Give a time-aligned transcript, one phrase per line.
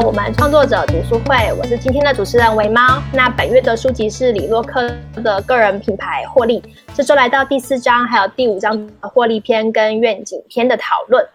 [0.00, 3.02] 我们创作者读书会，我是今天的主持人维猫。
[3.12, 6.62] 那本月的书籍是李洛克的个人品牌获利，
[6.94, 11.26] 这周来到第四章，还有第五章的获利篇跟愿景篇的讨论。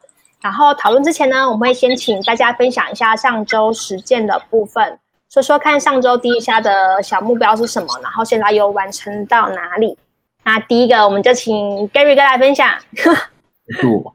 [0.41, 4.97] 然后讨论之前呢，我们会先请大家分享一下上周实践的部分，
[5.29, 9.97] 说说看上周第一下的小目标是什么，然后现在又完成到哪里。
[10.45, 12.69] 那第一个，我们就请 Gary 哥来分享。
[12.95, 14.13] 是我，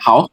[0.00, 0.28] 好。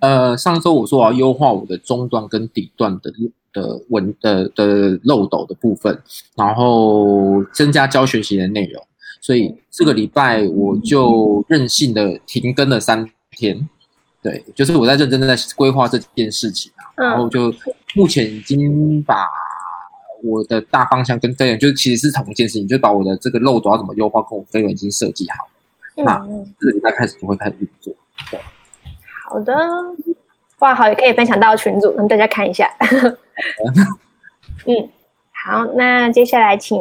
[0.00, 3.12] 呃，上周我说我要优化我的中段跟底段的
[3.52, 6.02] 的文的的漏斗的部分，
[6.34, 8.82] 然后增加教学习的内容，
[9.20, 13.68] 所以这个礼拜我就任性的停更了三天。
[14.22, 17.54] 对，就是我在认真的在规划这件事情啊，然后就
[17.94, 19.28] 目前已经把
[20.24, 25.48] 我的大方向跟飞员，就是其实是同一件事情，就把我的这个漏斗要怎么优化，跟我飞员已经设计好。
[26.02, 26.18] 那
[26.58, 27.94] 这个礼拜开始就会开始运作。
[28.30, 28.40] 对。
[29.28, 29.54] 好的，
[30.60, 32.70] 哇好也可以分享到群组，让大家看一下。
[34.66, 34.88] 嗯，
[35.32, 36.80] 好，那接下来请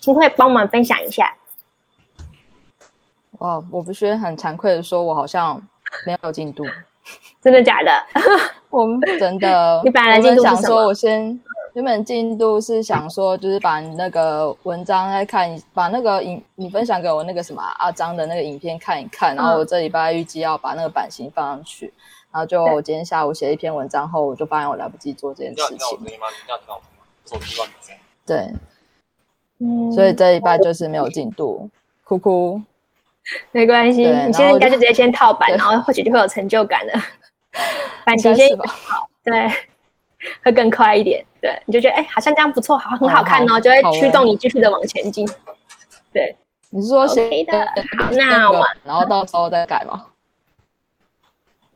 [0.00, 1.34] 金慧帮忙分享一下。
[3.38, 5.60] 哇，我不是很惭愧的说，我好像
[6.04, 6.64] 没有进度，
[7.40, 7.90] 真的假的？
[8.70, 11.40] 我们真的， 你本来进度想说，我先
[11.78, 21.94] 原本进度是想说，就是把那个文章再看，把那个影你分享给我那个什么阿张的那个影片看一看，然后我这礼拜预计要把那个版型放上去，
[22.32, 26.00] 然后就我今天下午写一篇文章后，我就发现我来不及做这件事情。
[28.26, 28.52] 对，
[29.94, 31.70] 所以这一拜就是没有进度，
[32.02, 32.60] 哭哭，
[33.52, 36.92] 没关系，你现在应该就直接先套版，然后或许就会有成就感了。
[38.04, 39.48] 版型先好，对。
[40.44, 45.28] 会更快一点，对，你就觉得哎，好像这样不错，好，很好看哦，就会驱动你继续的往前进。
[46.12, 46.34] 对，
[46.70, 47.66] 你是说谁的？
[47.98, 50.06] 好，那我然后到时候再改吗？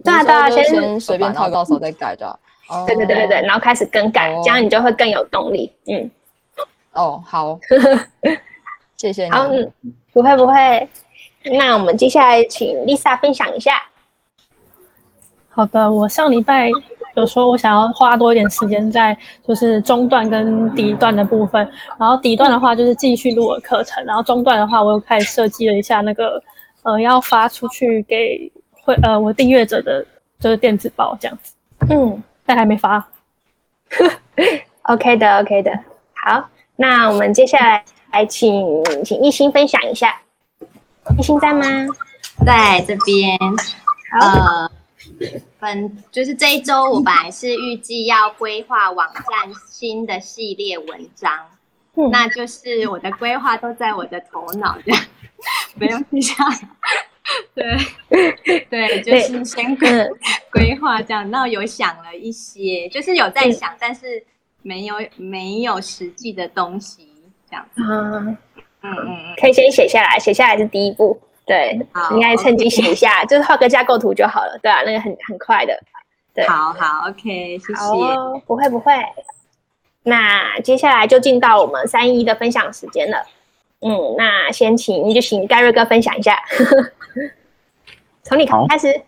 [0.04, 2.38] 对啊，大家先随便套，到时候再改的。
[2.86, 5.70] 对对对对对，然后开始更改，这样你就会更有动力。
[5.86, 6.10] 嗯，
[6.92, 7.58] 哦，好，
[8.96, 9.30] 谢谢你。
[9.30, 9.72] 好，嗯，
[10.12, 10.88] 不会不会。
[11.44, 13.82] 那我们接下来请 Lisa 分享一下。
[15.50, 16.70] 好的，我上礼拜。
[17.14, 21.68] 有时候我想要花多一点时间在就是中段跟底段的部分，
[21.98, 26.42] 然后底段的话就是继续录我的课程，然后中段的话我又开始设计了一下那个
[26.82, 28.50] 呃要发出去给
[28.82, 30.04] 会呃我订阅者的
[30.40, 31.54] 就是电子报这样子，
[31.90, 33.06] 嗯，但还没发。
[34.82, 35.70] OK 的，OK 的，
[36.14, 38.66] 好，那我们接下来来请
[39.04, 40.20] 请艺兴分享一下，
[41.18, 41.64] 艺兴在吗？
[42.44, 43.38] 在这边，
[44.18, 44.70] 好。
[45.58, 51.30] 本就是这一周，我本来是预计要规划网站新的系列文章，
[52.10, 55.04] 那就是我的规划都在我的头脑这样，
[55.74, 56.44] 没有记下。
[57.54, 59.76] 对对，就是先
[60.50, 64.22] 规划这样，那有想了一些，就是有在想，但是
[64.62, 67.08] 没有没有实际的东西
[67.48, 67.80] 这样子。
[67.82, 68.36] 嗯
[68.82, 71.20] 嗯嗯，可以先写下来，写下来是第一步。
[71.44, 71.78] 对，
[72.12, 74.56] 应该趁机写一下， 就是画个架构图就好了。
[74.62, 75.76] 对啊，那个很很快的。
[76.32, 78.40] 对，好好，OK，谢谢。
[78.46, 78.92] 不会不会。
[80.04, 83.18] 那接下来就进到我们三一的分享时间了。
[83.80, 86.38] 嗯，那先请就请盖瑞哥分享一下，
[88.22, 89.02] 从你开始。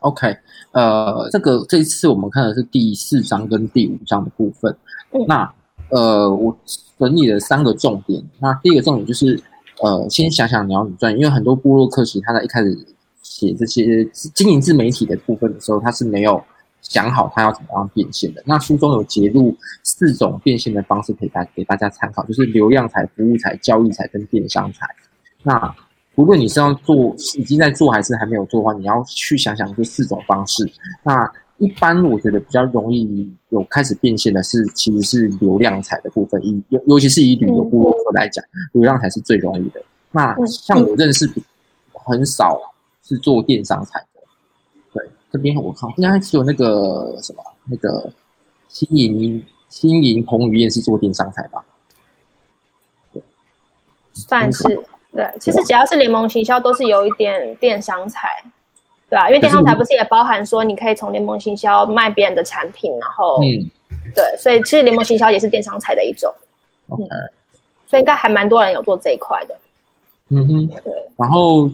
[0.00, 0.36] OK，
[0.72, 4.76] 呃，这个这一次我们看的是第四章跟第五章的部分。
[5.12, 5.54] 嗯那
[5.90, 6.56] 呃，我
[6.98, 8.22] 整理了三个重点。
[8.40, 9.40] 那第一个重点就是。
[9.82, 12.78] 呃，先想想你要怎么赚，因为很多部落客其实他在一开始
[13.22, 14.04] 写这些
[14.34, 16.42] 经营自媒体的部分的时候，他是没有
[16.82, 18.42] 想好他要怎么样变现的。
[18.44, 24.86] 那书中有揭露四种变现的方式，可以大给大家参考，就是流量财、服务财、交易财跟电商财。
[25.42, 25.74] 那
[26.16, 30.70] 无论你是要做已经在做还是还没有做的话，你要去想想这四种方式。
[31.02, 31.30] 那
[31.60, 39.82] 一般我觉得比较容易有开始变现的是，其实是流量彩的部分，以尤尤其是以旅游部落客来讲，流量彩是最容易的。
[40.10, 41.30] 那像我认识
[41.92, 42.58] 很少
[43.02, 44.22] 是做电商彩的，
[44.94, 48.10] 对，这边我看应该只有那个什么那个
[48.68, 51.62] 新营新营彭于晏是做电商彩吧？
[53.12, 53.22] 对，
[54.14, 54.62] 算是
[55.12, 58.28] 对，其实只要是联盟行销都是有一点电商彩。
[59.10, 63.68] 对啊，因为电商台不是也包含说你可以从联盟行销卖别人的产品，然后，嗯，
[64.14, 66.32] 对，所以其实联盟行销也是电商财的一种，
[66.88, 66.98] 嗯，
[67.88, 69.54] 所以应该还蛮多人有做这一块的，
[70.28, 70.92] 嗯哼，对。
[71.16, 71.68] 然后，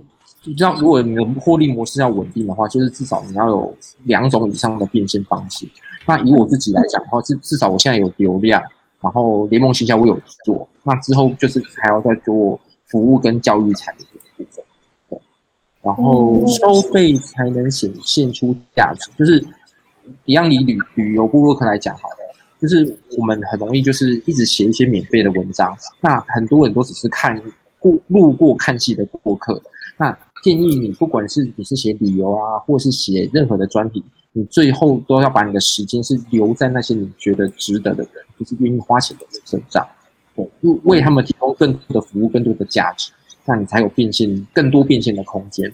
[0.56, 5.68] 这样如果你的获利模式要稳定的话，就是至少你要有两种以上的变现方式。
[6.06, 8.62] 那以我自己来讲的话，至至少我现在有流量，
[9.02, 14.06] 然后联盟行销我有做，那之后就是还要再做服务跟教育产业。
[15.86, 19.46] 然后收费才能显现出价值，就是
[20.24, 22.16] 一样以旅旅游部落客来讲好了，
[22.60, 27.40] 就是我们很容易就是一直写一些免费的文章，那很多人都只是看
[27.78, 29.62] 过路过看戏的过客，
[29.96, 30.10] 那
[30.42, 34.02] 建议你不管是你是写旅游啊，或是写任何的专题，
[34.32, 39.86] 你最后都要把你的时间是留在那些你觉得值得的人，就是愿意花钱的人身上，
[40.34, 40.44] 对，
[40.82, 43.12] 为他们提供更多的服务，更多的价值。
[43.46, 45.72] 那你才有变现更多变现的空间。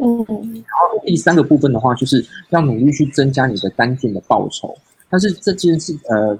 [0.00, 4.76] 嗯，然后第三个部分的话，就是要努力去增加你的单件的报酬。
[5.08, 6.38] 但是这件事，呃，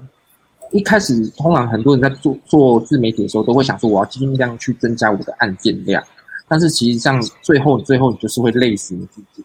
[0.71, 6.01] 一开始通常很多人在做做自媒体的时候，都会想说我要尽量去增加我的案件量。
[6.47, 9.43] 但是其实上最后最后你就是会累死你自己。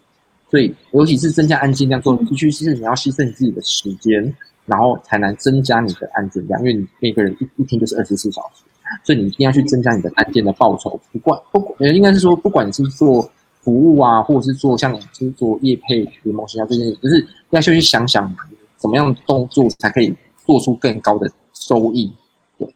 [0.50, 4.32] 所以尤其是增加案件量，做必须是你要牺牲你自己的时间，
[4.66, 8.62] 然后才能增加你的案件量，因为你每个人一一天就是二十四小时。
[9.02, 13.28] 所以你一定要去增加你的单件的报酬，不管不呃，应该是说，不管你是做
[13.60, 18.32] 服务啊，或者是做像是做业配联盟营销这些，就是要先去想想
[18.76, 20.14] 怎么样动作才可以
[20.46, 22.12] 做出更高的收益。
[22.58, 22.74] 对。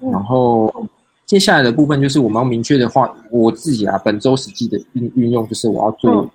[0.00, 0.88] 然后
[1.26, 6.28] 接下来的部分就是我们要明确的话，我自己啊，本周实际的运运用就是我要做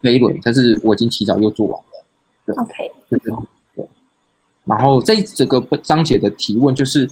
[0.00, 2.04] 飞轮，但是我已经提早又做完了。
[2.46, 3.32] 对，OK，对对
[3.74, 3.86] 对。
[4.64, 7.08] 然后这整个章节的提问就是。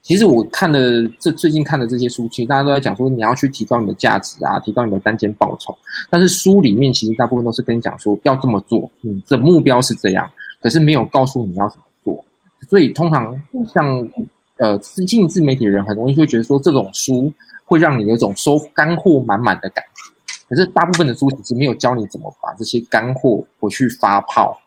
[0.00, 5.76] 其实我看的这最近看的这些书，其实大家都在讲说你要去提高你的价值啊，提高你的单间报酬。
[6.08, 10.30] 但是书里面其实大部分都是跟你讲说要这么做，你的目标是这样，
[10.62, 12.24] 可是没有告诉你要怎么做。
[12.70, 13.38] 所以通常
[13.74, 14.08] 像
[14.56, 17.30] 呃经营自媒体的人，很容易会觉得说这种书
[17.66, 20.14] 会让你有一种收干货满满的感觉。
[20.48, 24.58] 可是大部分的书其实没有教你怎么把这些干货回去发泡，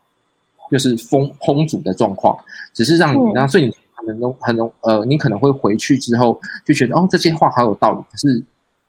[0.69, 2.38] 就是烘烹煮的状况，
[2.74, 3.75] 只是让你，然后所以你。
[4.07, 8.00] 很容很容呃，你可能会回去之后就觉得哦，这些话好有道理。
[8.12, 8.44] 可是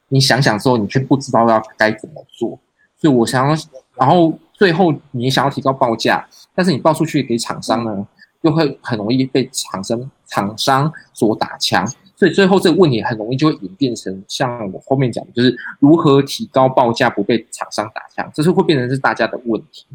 [0.09, 2.59] 你想想之后，你却不知道要该怎么做。
[2.97, 3.57] 所以我想要，
[3.97, 8.07] 然后最后你想要提高报价，但是你报出去给厂商呢，
[8.43, 11.87] 又会很容易被厂商厂商所打枪。
[12.15, 19.87] 所以最后这个问题很容易就会演变成像我后面讲的，就是如何提高报价不被厂商打枪，这是会变成是大家的问题。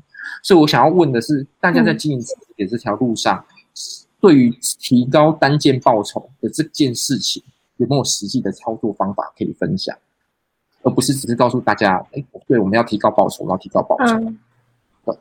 [0.43, 3.43] 所以我想要问的是，大家在经营自己的这条路上。
[4.19, 4.49] 对于
[4.79, 7.43] 提高单件报酬的这件事情，
[7.77, 9.95] 有没有实际的操作方法可以分享？
[10.83, 14.13] 而不是只是告诉大家，哎，对，我们要提高报酬，我们要提高报酬。
[14.15, 15.17] 嗯，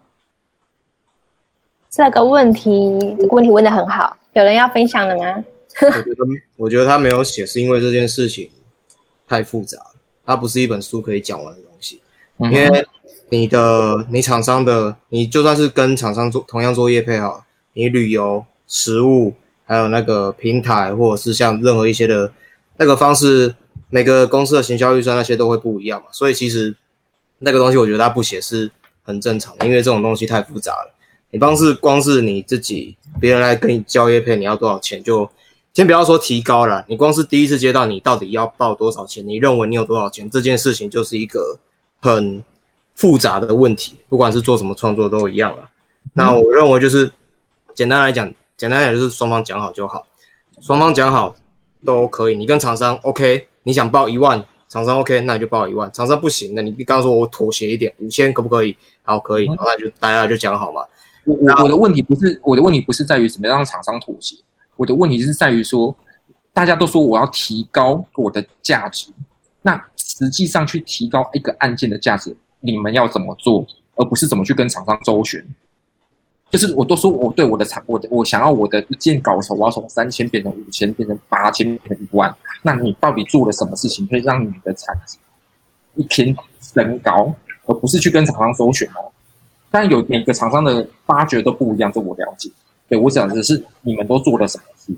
[1.91, 5.45] 这个问题，这个问题问的很好，有人要分享的吗？
[5.83, 6.27] 我觉得，
[6.57, 8.49] 我觉得他没有写，是因为这件事情
[9.27, 9.95] 太复杂了，
[10.25, 12.01] 它不是一本书可以讲完的东西。
[12.39, 12.87] 因为
[13.29, 18.45] 你的，你厂商的，你就算是跟厂商做同样作业配好，你旅游。
[18.69, 19.35] 实物，
[19.65, 22.33] 还有那个平台，或者是像任何一些的
[22.77, 23.55] 那个方式，
[23.91, 26.07] 每个公司的行销预算那些都会不一样嘛。
[26.13, 26.75] 所以其实
[27.39, 28.71] 那个东西，我觉得他不写是
[29.03, 30.95] 很正常的，因为这种东西太复杂了。
[31.31, 35.03] 你光是光是你自己，别人来跟你交业配，你要多少钱？
[35.03, 35.29] 就
[35.75, 39.27] 先不要说提高了，你光是第一次接到，你到底要报多少钱？
[39.27, 40.29] 你认为你有多少钱？
[40.31, 41.59] 这件事情就是一个
[42.01, 42.43] 很
[42.95, 45.69] 复杂的问题，不管是做什么创作都一样了。
[46.15, 47.11] 那我认为就是
[47.75, 48.33] 简单来讲。
[48.57, 50.07] 简单点就是双方讲好就好，
[50.61, 51.37] 双方讲好
[51.85, 52.37] 都可以。
[52.37, 55.93] 你跟厂商 OK，你想报一万，厂商 OK，那你就报一万。
[55.93, 58.75] 厂商不行，那你刚刚说我妥协一点，五千可不可以？
[59.03, 60.83] 好，可以，那就大家就讲好嘛。
[61.25, 64.37] 我我我的问题不是我的问题不是在于怎么样让厂商妥协，
[64.77, 65.95] 我的问题是在于说，
[66.55, 69.11] 大家都说我要提高我的价值，
[69.61, 75.47] 那实际上去提高一个案件的价值，你们要怎么做，而不是怎么去跟厂商周旋。
[76.49, 82.35] 就是我都说我对我的产，我的我想要我的一件稿酬，我要从三千变成五千，变成八千，变成一万。
[82.63, 85.19] 那你到底做了什么事情，可以让你的产值
[85.97, 87.35] 一天升高，
[87.67, 89.11] 而不是去跟厂商周旋哦？
[89.73, 92.49] 但有每个厂商的发掘都不一样，这我了解。
[92.89, 94.95] 对我讲的是你们都做了什么事？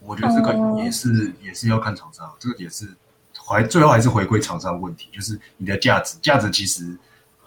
[0.00, 2.86] 我觉得这个也是也是要看厂商，这个也是
[3.34, 6.94] 还最后还是回归厂商问题，就是你的价值，价值其实。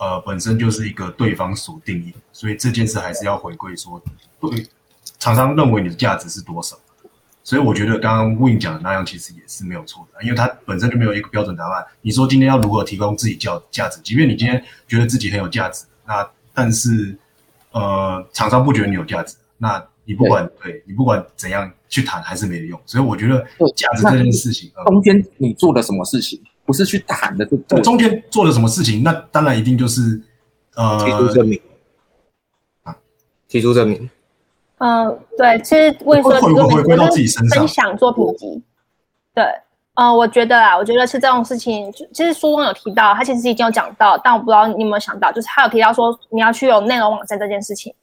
[0.03, 4.03] 呃，本身就是一个对方所定义，所以这件事还是要回归说，
[4.41, 4.67] 对
[5.17, 6.77] 厂商认为你的价值是多少。
[7.41, 11.86] 所以我觉得刚刚 Win 讲的那样其实也是没有错的，因为他本身就没有一个标准答案。
[12.01, 17.17] 你说今天要如何提供自己价价值，即便你今天觉得自己很有价值，那但是
[17.72, 22.81] 呃厂商不觉得你有价值，那你不管对你不管怎样去谈还是没有用。
[22.86, 23.39] 所以我觉得
[23.74, 26.41] 价值这件事情，中间你做了什么事情？
[26.65, 29.03] 不是去谈的，这中间做了什么事情？
[29.03, 30.22] 那当然一定就是
[30.75, 31.60] 呃，提出证明
[32.84, 32.96] 啊，
[33.48, 34.10] 提出证明。
[34.79, 38.63] 嗯，对，其实为什么回归到自己身上分享作品集？
[39.34, 39.46] 对，
[39.96, 47.93] 嗯，我觉得啊，我觉得是这种事情，其实书中有提到，他其实已经有讲到，但我不知道你有没有想到，就是他有提到说你要去有内容网站这件事情。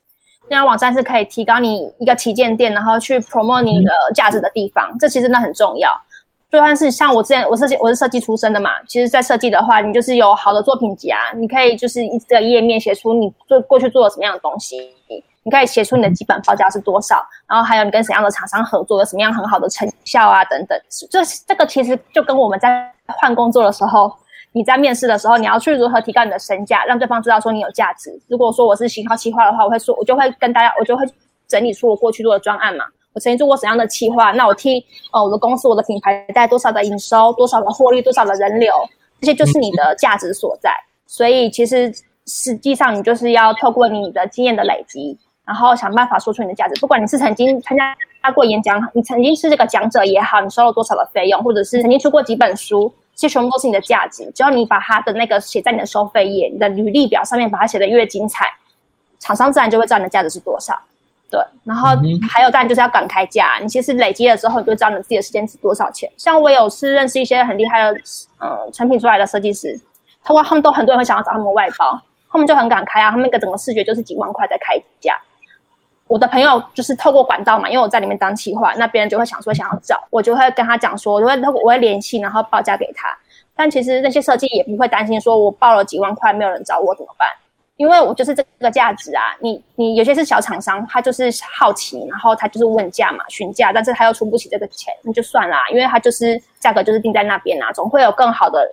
[0.49, 5.91] 内容网站是可以提高你一个旗舰店，然后去 promote 你的价值的地方，这其实真的很重要。
[6.51, 14.93] 就算是像我之前，我设计我是设计出身的嘛，其实，在设计的话，你就是有好的作品集啊，你可以就是一个页面写出你做过去做了什么样的东西，
[15.45, 20.77] 你可以写出你的基本报价是多少，然后还有你跟什么样的厂商合作，有什么样很好的成效啊等等。
[21.09, 24.13] 这这个其实就跟我们在换工作的时候，
[24.51, 28.11] 你在面试的时候，你要去如何提高你的身价，让对方知道说你有价值。
[28.27, 31.07] 如果说我是型号企划的话，我会说，我就会跟大家，我就会
[31.47, 32.85] 整理出我过去做的专案嘛。
[33.13, 34.31] 我曾经做过怎样的企划？
[34.33, 38.73] 那我替呃我的公司、我的品牌带多少的营收、多少的获利、多少的人流，
[39.21, 40.71] 这些就是你的价值所在。
[41.07, 41.93] 所以其实
[42.27, 46.81] 实际上你就是要透过你的经验的累积，然后想办法说出你的价值。
[46.81, 47.97] 不管你是曾经参加
[48.31, 54.31] 过演讲，你曾经是这个讲者也好，你收了多少的费用，或者是曾经出过几本书，这些全部都是你的价值。
[54.33, 58.47] 只要你把它的那个写在你的收费页、你的履历表上面，把它写的越精彩，
[59.19, 60.79] 厂商自然就会知道你的价值是多少。
[61.31, 61.89] 对，然后
[62.29, 63.59] 还有当然就是要敢开价。
[63.63, 66.11] 你其实累积了之后，你就知道你自己的时间值多少钱。
[66.17, 67.99] 像我有是认识一些很厉害的，
[68.41, 69.81] 嗯，成品出来的设计师，
[70.25, 73.11] 他们他们都很多人会想要找他们外包，他们就很敢开啊。
[73.11, 75.17] 他们一个整个视觉就是几万块在开价。
[76.09, 83.17] 我的朋友就是透过管道嘛，因为我在里面当企划，那别人就会想说想要找，我就会跟他讲说，我会我会联系，然后报价给他。
[83.55, 87.29] 但其实那些设计也不会担心说我报了几万块没有人找我怎么办？
[87.81, 98.71] 因为我就是这个价值啊，你你有些是小厂商，他就是好奇，然后他就是问价嘛，询价，但是他又出不起这个钱，那就算啦，因为他就是价格就是定在那边啊，总会有更好的，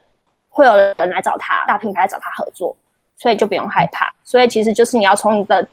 [0.49, 2.75] 会有人来找他，大品牌找他合作，
[3.15, 4.13] 所以就不用害怕。
[4.25, 5.65] 所以其实就是你要从你的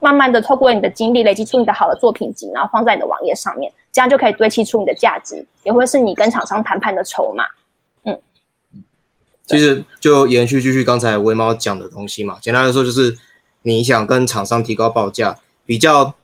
[0.00, 7.44] 慢慢的透过你的经历累积出你的好的作品集，然后放在你的网页上面，这样就可以堆砌出你的价值，也会是你跟厂商谈判的筹码。
[9.46, 13.14] 其实就延续继续刚才微猫讲的东西嘛，简单来说就是
[13.60, 16.14] 你想跟厂商提高报价，比较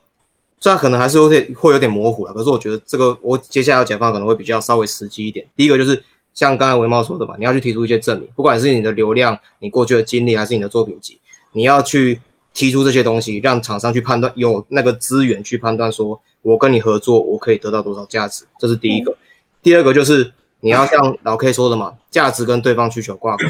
[0.59, 5.47] 虽然可能还是有点会有点模糊了，可是我觉得这个我接下来要解放可能会比较稍微实际一点。
[5.55, 11.19] 第一个就是像刚才微猫说的嘛，你要去提出一些证明，不管是你的流量、你过去的经历，还是你的作品集，
[11.53, 12.21] 你要去
[12.55, 19.15] 提出这些东西，让厂商去判断，有那个资源去判断，说我跟你合作，我可以得到多少价值，这是第一个。
[19.63, 20.33] 第二个就是。
[20.61, 23.45] 你要像老 K 说的嘛，价值跟对方需求挂钩。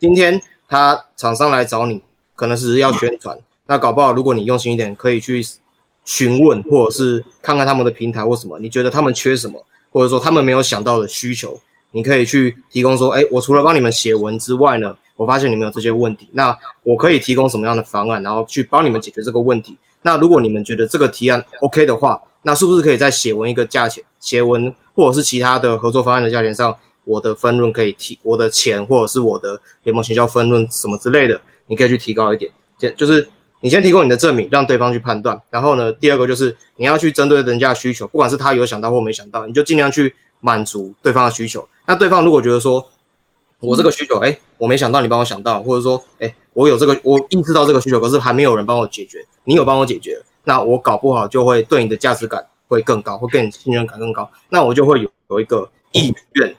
[0.00, 2.02] 今天他厂商来找你，
[2.34, 5.44] 可能是要宣传，那搞不好如果你用心一点，可以去
[6.04, 11.60] 询问，或者是看看他们的平台或什么，你觉得他们缺什么，或者说他们没有想到的需求，
[11.90, 19.76] 你可以去提供说，哎，我除了帮你们写文之外呢，我发现你们有这些问题，那我可以提供什么样的方案，然后去帮你们解决这个问题。
[20.00, 24.74] 那如果你们觉得这个提案 OK 的话，那是不是可以再写文一个价钱，写文？
[24.96, 32.50] 或者是其他的合作方案的价钱上，我的分润可以提，我的钱或者是我的联盟行销分润什么之类的，你可以去提高一点。
[32.78, 33.28] 先就是
[33.60, 35.40] 你先提供你的证明，让对方去判断。
[35.50, 41.68] 然后呢，第二个就是你要去针对人家的需求，不管是他有想到或没想到，你就尽量去满足对方的需求。
[41.86, 42.84] 那对方如果觉得说，
[43.60, 52.46] 我这个需求，哎，我没想到你帮我想到，或者说，哎，我有这个，我意识到这个需求，可是还没有人帮我解决，你有帮我解决，那我搞不好就会对你的价值感。
[52.68, 56.54] 会更高，会更信任感更高，那我就会有有一个意愿，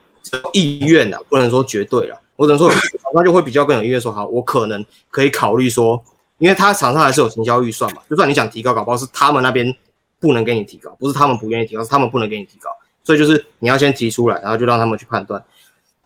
[0.54, 6.02] 意愿啊，不能说绝对了，我只能说厂商就会比较更有意愿说，好，我可能可以考虑说，
[6.38, 9.76] 因为他厂商还是有行销预算嘛，就算你想提高，搞不好是他们那边
[10.20, 12.70] 不能给你提高，不是他们不愿意提高，是他们不能给你提高，
[13.04, 15.44] 所以就是你要先提出来，然后就让他们去判断。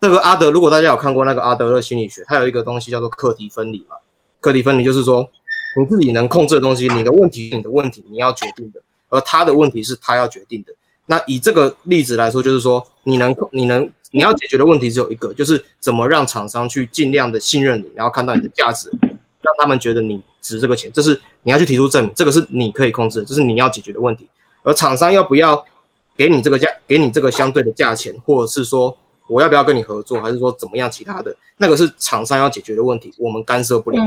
[0.00, 3.96] 这个阿德，如果大家有看过那个阿德勒心理学，它有一个东西叫做课题分离嘛，
[4.40, 5.30] 课题分离就是说
[5.76, 8.82] 你自己能控制的东西，你的问题，你的问题，你要决定的。
[9.12, 10.72] 而他的问题是他要决定的。
[11.04, 18.90] 那以这个例子来说，就是说你能你能你要解决的问题只有一个，就是怎么让厂商去尽量的信任你，然后看到你的价值，
[19.42, 20.90] 让他们觉得你值这个钱。
[20.90, 24.26] 这是你要去提出证明，这个是你可以控制的，这是你要解决的问题。
[24.62, 25.62] 而厂商要不要
[26.16, 34.00] 给你这个价，给你这个相对的价钱，或者是说我要不要跟你合作，还是说怎么样其他的，那个是厂商要解决的问题，我们干涉不了。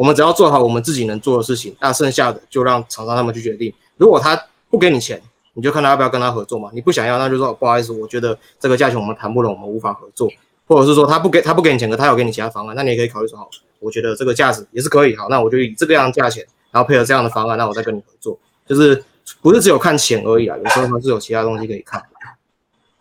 [0.00, 3.70] 我们只要做好我们自己能做的事情，那剩下的就让厂商他们去决定。
[3.98, 4.34] 如果他
[4.70, 5.20] 不给你钱，
[5.52, 6.70] 你就看他要不要跟他合作嘛。
[6.72, 10.26] 你不想要，那就说不好意思，我觉得这个价钱我们谈不拢，我们无法合作。
[10.66, 15.14] 或者是说他不给他不给你钱，可他有给你其他方案，那你也可以考虑说好，我觉得这个价值也是可以。
[15.14, 18.38] 好，那我就以这个样价钱，然后配合这样的方案，那我再跟你合作。
[18.66, 19.04] 就是
[19.42, 22.02] 不是只有看钱而已啊，有时候还是有其他东西可以看。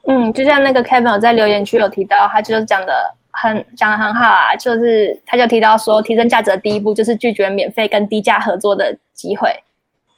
[0.05, 9.49] 嗯，就像那个 Kevin 在留言区有提到，他就是讲的很讲的很好啊，就是他就提到说，提升价值的第一步就是拒绝免费跟低价合作的机会。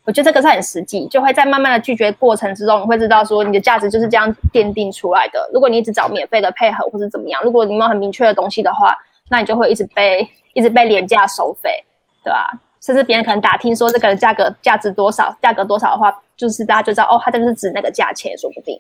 [0.04, 5.48] 我觉得这个是很实际，就会在慢慢的拒绝过程之中，你会知道说你的价值就是这样奠定出来的。
[5.54, 8.98] 如果你一直找免费的配合或是怎么样，如果你没有很明确的东西的话，
[9.30, 11.84] 那你就会一直被一直被廉价收费，
[12.24, 12.52] 对吧？
[12.82, 18.76] 甚至别人可能打听说这个价格价值多少，价格多少的话，就是大家就知道哦，它就是指那个价钱，说不定。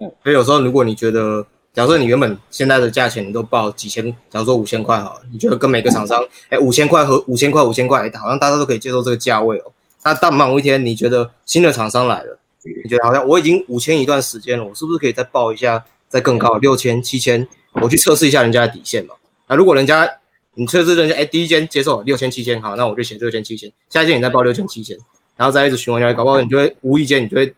[0.00, 9.72] 嗯，所以有时候如果你觉得，假设你原本现在的价钱你都报几千，假如说五千块好了，你觉得跟每个厂商， 哎，五千块和五千块五千块，好像大家都可以接受这个价位哦。
[10.04, 12.38] 那到某一天，你觉得新的厂商来了，
[12.84, 17.48] 你觉得好像我已经五千一段时间了，我是不是可以再报一下，再更高六千、七千，
[17.80, 19.14] 我去测试一下人家的底线嘛？
[19.48, 20.06] 那如果人家
[20.54, 24.94] 你测试人家，哎，第一间接受六千、七千，好，那我就写六千、七千，下一间你再报六千、七千，
[25.36, 27.54] 然后再一直循环下去，搞不好你就会无意间，你就会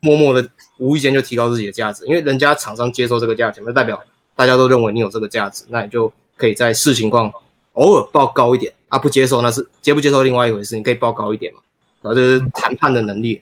[0.00, 4.02] 默默的无意间就提高自己的价值，因为人家厂商接受这个价钱，那代表
[4.34, 7.32] 大家都认为你有这个价值，那你就可以在视情况
[7.74, 8.72] 偶尔报高一点。
[8.88, 11.60] 啊，不接受那是接不接受另外一回事，你可以报高一点嘛，
[12.02, 13.40] 然后就是谈判的能力。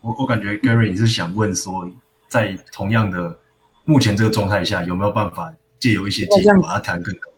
[0.00, 1.90] 我我感觉 Gary 你是想问说，
[2.28, 3.36] 在同样的
[3.84, 7.30] 目前这个状态下，有没有办法借由一些技术把它谈更高？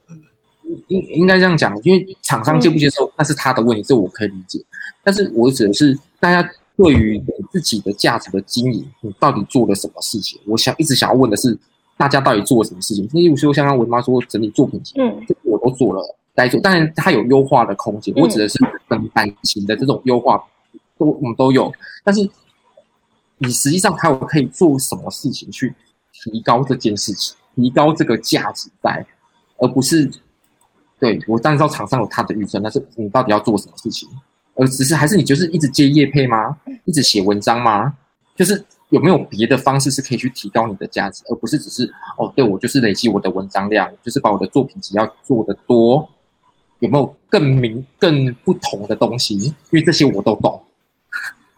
[0.88, 4.62] 应应该这样讲，因为厂商接不接受那是他的问题，这我可以理解。
[5.02, 6.46] 但是我指的是大家
[6.78, 10.40] 对于你自己的价值的经营，你到底做了什么事情？
[10.46, 11.58] 我想一直想要问的是。
[11.98, 13.08] 大家到底做了什么事情？
[13.12, 16.60] 例如说，像刚文妈说整理作品集，嗯，这我都做了，该做。
[16.60, 18.14] 当然，它有优化的空间。
[18.14, 18.56] 我指的是
[18.86, 20.40] 跟版型的这种优化，
[20.96, 21.72] 都我们都有。
[22.04, 22.20] 但是，
[23.38, 25.74] 你实际上还有可以做什么事情去
[26.12, 29.04] 提高这件事情，提高这个价值在，
[29.56, 30.08] 而不是
[31.00, 34.08] 对我当然知道厂商有他的预算，但是你到底要做什么事情？
[34.58, 36.58] 而只是还是你就是一直接业配吗？
[36.84, 37.94] 一直写文章吗？
[38.36, 38.64] 就是。
[38.90, 41.84] 有没有别的方式是可以去提高你的价值，而不是只是
[42.16, 46.08] 哦，对我就是累积我的文章量，就是把我的作品集要做的多？
[46.78, 49.36] 有没有更明、更不同的东西？
[49.36, 50.62] 因为这些我都懂。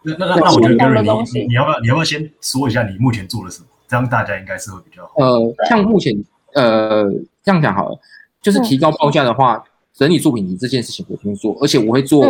[0.03, 3.67] 那那那，我觉得你你要不要你要不要先说一下你目前做了什么？
[3.87, 6.13] 这样大家应该是会比较呃，像目前
[6.53, 7.09] 呃
[7.41, 7.97] 这样讲好了，
[8.41, 12.25] 就是提高报价的话，整理作品集这件事情我会做，而且我会做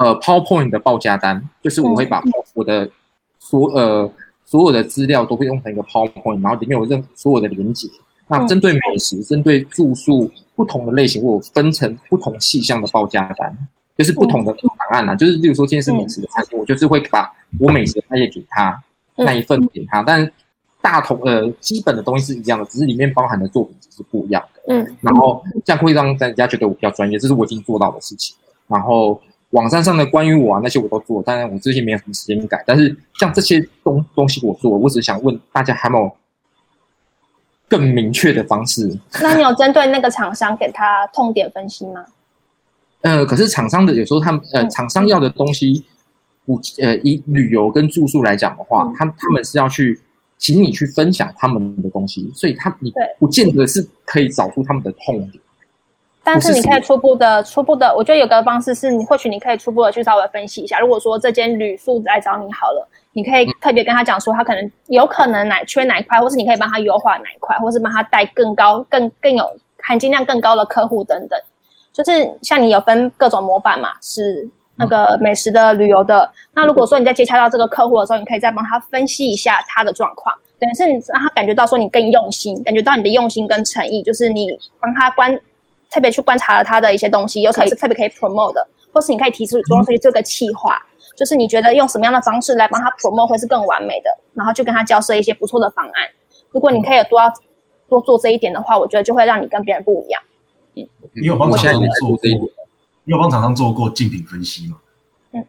[0.00, 2.20] 呃 PowerPoint 的报价单，就是我会把
[2.54, 2.90] 我的
[3.38, 4.10] 所呃。
[4.42, 7.88] 所有的资料都会用成一个 PowerPoint，然后里面有任所有的连接。
[8.26, 13.56] 那针对美食、针对住宿不同的类型，我分成不同细项的报价单，
[13.96, 15.14] 就是不同的档案啊。
[15.14, 18.82] 就是例如说，今天是美食的餐厅，我就是会把我美食的那页给他
[19.14, 20.28] 那一份给他，但
[20.82, 24.74] 大同呃基本的东西是一样的，只是里面包含的作品只是不一样的。
[24.74, 28.36] 嗯，然后这样会让大家觉得我比较专业，这是我已经做到的事情。
[28.66, 29.20] 然后。
[29.50, 32.62] 网站上的关于我啊那些我都做，当然我最近没有什么时间改。
[32.66, 36.12] 但是像这些东东西我做，我只是想问大家，还有没有
[37.68, 38.96] 更明确的方式？
[39.20, 42.04] 那你有针对那个厂商给他痛点分析吗？
[43.02, 45.84] 呃，可是厂商的有时候他们呃厂商要的东西，
[46.44, 50.00] 不呃以旅游跟住宿来讲的话，他他们是要去
[50.38, 55.42] 请你去分享他们的东西，所以他你不见得是可以找出他们的痛点。
[56.32, 60.78] 但是你可以初步的、初步的，我觉得有个方式是，你或许你可以初步的去稍微分析一下。
[60.78, 69.44] 如果说这间旅宿来找你好了，你可以特别跟他讲说，他可能有可能哪缺哪一块，或是你可以帮他优化哪一块，或是帮他带更高、更更有
[69.82, 71.38] 含金量更高的客户等等。
[71.92, 76.30] 就是像你有分各种模板嘛，是那个美食的、旅游的。
[76.54, 85.38] 那如果说你在接洽到这个客户的时候，你可以再帮他分析一下他的状况，等于是你让他感觉到说你更用心，感觉到你的用心跟诚意，就是你帮他关。
[85.90, 90.80] 特别去观察了他的一些东西，有可能是特别可以 promote 的，或是你可以提出主动出去做个企划，
[91.16, 96.08] 就是你觉得用什么样的方式来帮他 promote 会是更完美的，然后就跟他交涉一些不错的方案。
[96.52, 97.32] 如果你可以多要
[97.88, 100.22] 多做这一点的话，我觉得就会让你跟别人不一样。
[100.76, 102.50] 嗯，你有帮厂商做过？
[103.04, 104.78] 你有帮厂商做过竞品分析吗？
[105.32, 105.44] 嗯，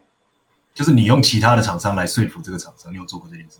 [0.74, 3.58] 就是你用其他的厂商来说服这个厂商，你有做过这件事？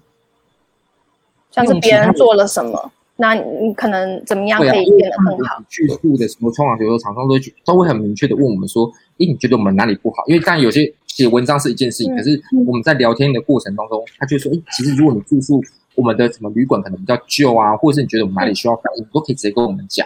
[1.52, 2.90] 像是别人做了什么？
[3.22, 5.62] 那你可能怎么样可以变得更好？
[5.68, 15.62] 去户的什么冲浪球的厂商都会都会很明确的问我们说：“诶，你觉得我们哪里不好？”因为当然有些写文章是一件事情，可是我们在聊天的过程当中，他就说：“诶，其实如果你住宿
[15.94, 20.04] 我们的什么旅馆可能比较旧啊，或者是你觉得我们哪里需要改，你都可以直接跟我们讲。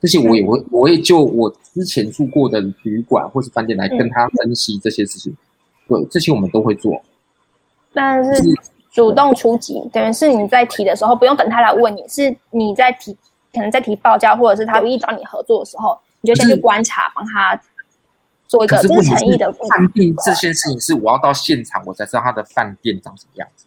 [0.00, 5.32] 这些我也会，我会就我之前住过的旅馆或是饭店来跟他分析这些事情。
[5.86, 7.00] 对，这些我们都会做。
[7.92, 8.42] 但是。
[8.96, 13.14] 主动出击，等于是你在提的时候，不用等他来问你，是你在提，
[13.52, 17.60] 可能在提报价，或者是他一找你合作的时候，你就先去观察，帮他
[18.48, 19.54] 做一个真诚意的。
[20.24, 23.66] 这件事情是我要到现场，我才知道他的饭店长什么样子。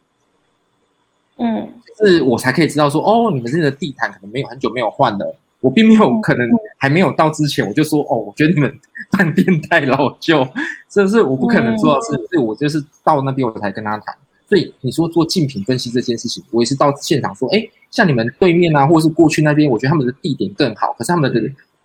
[1.37, 8.79] 嗯，是我才可以知道说，哦，你们这个地毯可能没有很久没有换了，我并没有可能还没有到之前，我就说哦，我觉得你们
[9.11, 10.47] 饭店太老旧，
[10.89, 12.15] 这是我不可能做到事。
[12.15, 14.15] 所以我就是到那边我才跟他谈。
[14.49, 21.41] 所以你说做竞品分析这件事情，我也是到现场说，哎，像你们对面啊，或者是过去那边，我觉得他们的地点更好，可是他们的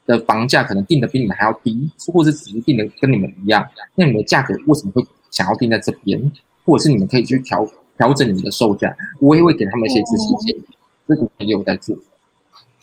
[0.07, 6.33] 的房价可能定的比你们还要低，或者只是定的跟你们一样，那你们的价格为什么会想要定在这边？
[6.64, 10.64] 或者是你们可以去调调整你们的售价，我也会给他们一些咨询建议。
[11.07, 11.94] 这个也有在做。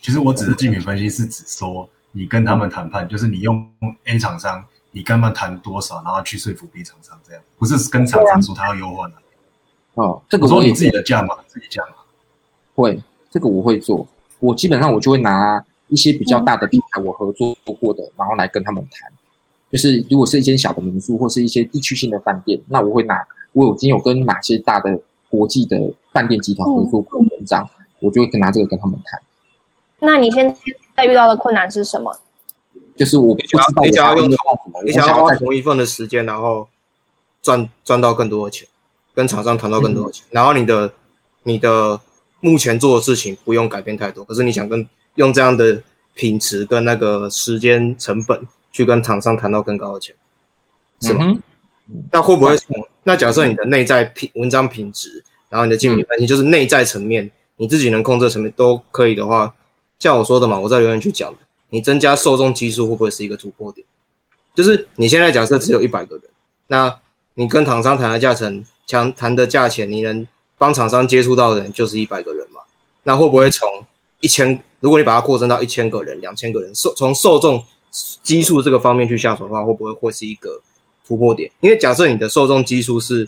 [0.00, 3.68] 其实我只是竞品分析是指说，你跟他们谈判，就是你用
[4.04, 9.14] A 厂商，你跟他们谈多少，然后去说服 B 厂商，这样不是跟厂商说他要优化的。
[9.94, 11.94] 哦，这个说你自己的价码，自己价码。
[12.74, 12.98] 会，
[13.30, 14.06] 这个我会做。
[14.40, 19.12] 我基本上我就会拿一些比较大的品牌我合作过的，然后来跟他们谈。
[19.70, 25.78] 就是如果是一间小的民宿或是一些地区性的饭店，那我会拿我已经有跟哪些大的国际的
[26.12, 27.68] 饭店集团合作过文章，
[28.00, 29.20] 我就会拿这个跟他们谈。
[30.00, 30.54] 那你现
[30.96, 32.18] 在遇到的困难是什么？
[32.96, 34.30] 就是我不知道你想要用
[34.84, 36.68] 你想要花同一份的时间，然后
[37.40, 38.68] 赚赚到更多的钱。
[39.14, 40.92] 跟厂商谈到更多的钱，然后你的
[41.42, 42.00] 你的
[42.40, 45.82] 目前做的事情不用改变太多，可是你想跟用这样的
[46.14, 48.40] 品质跟那个时间成本
[48.72, 50.14] 去跟厂商谈到更高的钱，
[51.00, 51.36] 是吗？
[52.10, 59.54] 那会不会从那假设你的内在品文章品质，然后你的竞品分析就是内在层面你自己能控制的层面都可以的话，
[59.98, 61.34] 像我说的嘛，我在留言区讲，
[61.68, 63.86] 你增加受众基数会不会是一个突破点？
[64.54, 66.24] 就是你现在假设只有一百个人，
[66.68, 67.00] 那
[67.34, 68.64] 你跟厂商谈的价钱。
[68.84, 70.26] 强谈的价钱，你能
[70.58, 72.60] 帮厂商接触到的人就是一百个人嘛？
[73.04, 73.66] 那会不会从
[74.20, 77.64] 一千，如果你把它扩增到一千个人、两千个人，受从受众
[78.22, 80.60] 基数这个方面去下手的话，会不会会是一个
[81.06, 81.50] 突破点？
[81.60, 83.26] 因为假设你的受众基数是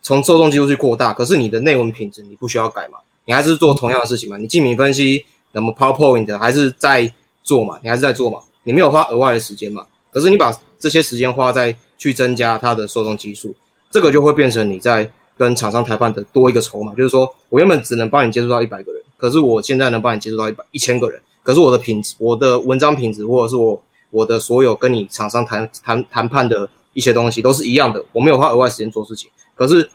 [0.00, 2.98] 从受众基数去扩大，可是你的内文品质你不需要改嘛？
[3.26, 4.38] 你还是做同样的事情嘛？
[4.38, 7.12] 你竞品分析，那么 PowerPoint 还是在
[7.44, 7.78] 做嘛？
[7.82, 8.40] 你还是在做嘛？
[8.64, 9.86] 你没有花额外的时间嘛？
[10.10, 13.54] 可是你把这些时间花在去增加它的受众基数。
[13.92, 29.30] 这个就会变成你在跟厂商谈判的多一个筹码，就是说我原本只能帮你接触到一百个人，可是我现在能帮你接触到一百一千个人，可是我的品质、我的文章品质，或者是我我的所有跟你厂商谈谈谈判的一些东西都是一样的，我没有花额外时间做事情。
[29.54, 29.88] 可是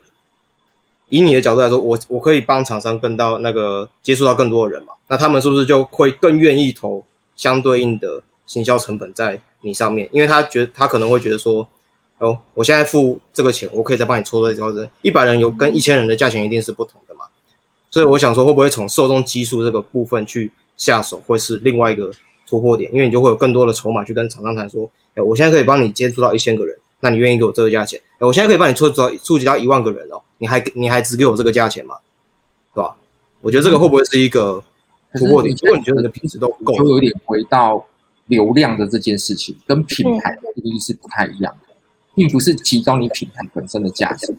[1.09, 4.93] 以你的角度来说，我我可以帮厂商跟到那个接触到更多的人嘛？
[5.07, 7.03] 那他们是不是就会更愿意投
[7.35, 10.07] 相对应的行销成本在你上面？
[10.11, 11.67] 因为他觉得他可能会觉得说。
[12.19, 14.89] 哦，我现在付这个钱，我可以再帮你抽多少人。
[15.01, 17.25] 一百人有跟一千人的价钱一定是不同的嘛，
[17.91, 22.11] 所以我想说，会不会从受众基数这个部分去下手，会是另外一个
[22.47, 22.91] 突破点？
[22.93, 28.01] 因为你就会有更多的筹码去跟厂商谈说，哎，我现在可以帮你接触到一千个人，那你愿意给我这个价钱？
[28.19, 31.95] 哎，我现在可以帮你触到触及到一万个人哦，你还你还只给我这个价钱吗？
[32.73, 32.95] 对吧？
[33.41, 34.63] 我觉得这个会不会是一个
[35.13, 35.55] 突破点？
[35.61, 37.85] 如果你觉得你的品质都够，就有点回到
[38.25, 41.66] 流量的这件事情，跟品牌的意义是不太一样的。
[42.17, 44.35] 并不是提高你品牌本身的价值。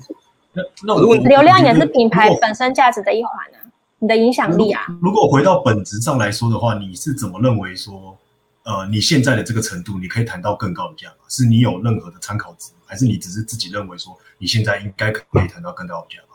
[0.52, 3.62] 那那如果流量也是品牌本身价值的一环啊，
[4.00, 4.84] 你的影响力啊。
[5.00, 8.18] 如果回到本质上来说的话，你是怎么认为说，
[8.64, 11.16] 呃，你现在的这个程度，你可以谈到更高的价格？
[11.28, 16.34] 是你有任何的参考值，还是你只是自己认为说，你现在应该可以谈到更高的价格？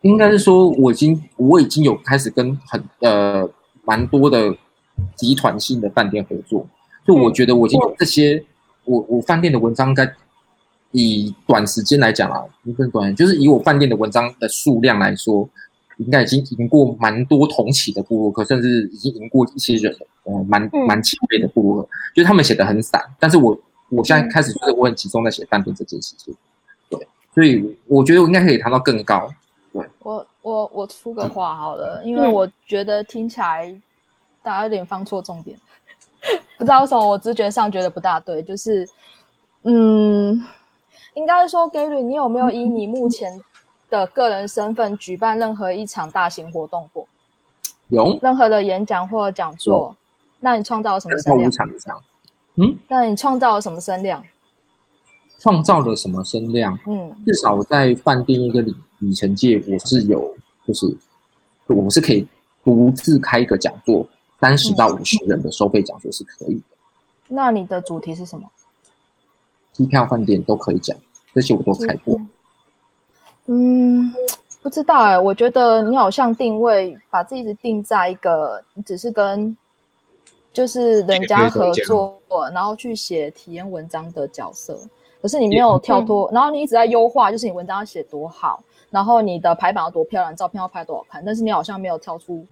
[0.00, 3.46] 应该是说，我已经我已经有开始跟很呃
[3.84, 4.56] 蛮多的
[5.14, 6.66] 集团性的饭店合作，
[7.06, 8.42] 就我觉得我已经有这些，
[8.84, 10.10] 我我饭店的文章该。
[10.92, 15.48] 以短时间来讲啊，不是短，就是以我饭店的文章的数量来说，
[15.98, 21.88] 应该已经赢过蛮多同期的部落客，甚至已经赢过一些人，呃，蛮蛮前辈的部落客。
[22.14, 23.56] 就是他们写的很散，但是我
[23.88, 26.34] 我现在开始就是我很集中在写饭店这件事情，
[26.88, 29.32] 对，所以我觉得我应该可以谈到更高。
[29.72, 33.72] 对，我我我出个话好了，因为我觉得听起来
[34.42, 35.56] 大家有点放错重点，
[36.58, 38.88] 不知道为什么我直觉上觉得不大对，就是
[39.62, 40.44] 嗯。
[41.14, 43.40] 应该说，Gary，你有没有以你目前
[43.88, 47.06] 的个人身份举办任何一场大型活动过？
[47.88, 48.18] 有。
[48.22, 49.96] 任何的演讲或讲座？
[50.38, 52.02] 那你创造了什么声量？
[52.54, 52.78] 嗯？
[52.88, 54.24] 那你创造了什么声量？
[55.38, 56.78] 创造了什么声量？
[56.86, 60.34] 嗯，至少在饭店一个里里程界，我是有，
[60.66, 60.96] 就是
[61.66, 62.26] 我是可以
[62.62, 64.06] 独自开一个讲座，
[64.38, 66.76] 三十到五十人的收费讲座是可以的。
[67.28, 68.48] 那你的主题是什么？
[69.72, 70.96] 机票、饭店都可以讲，
[71.34, 72.20] 这些我都猜过。
[73.46, 74.12] 嗯，
[74.62, 79.56] 不知道哎，我觉得你好像定位把自己定在一个，只是跟
[80.52, 82.20] 就是人家合作，
[82.52, 84.78] 然后去写体验文章的角色。
[85.22, 92.46] 可是你没有跳脱，然后你一直在优化，就是你文章要写多好，然后你的排版要多漂亮，照片要拍多好看，但是你好像没有跳出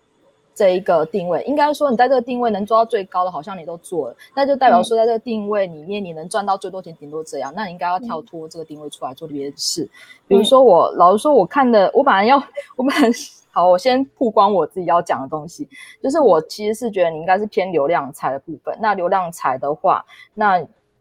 [0.59, 7.53] 这一个定位，应该说你在这个定位能做到最高的，好像你都做了，那就代表说在这个定位里面你能赚到最多钱，顶多这样。
[7.55, 9.89] 那你应该要跳脱这个定位出来做别的事。
[10.27, 12.43] 比如说我老实说，我看的我本来要
[12.75, 13.09] 我本来
[13.53, 15.69] 好，我先曝光我自己要讲的东西，
[16.03, 18.77] 就是我其实是觉得你应该是偏流量财的部分。
[18.81, 20.61] 那流量财的话，那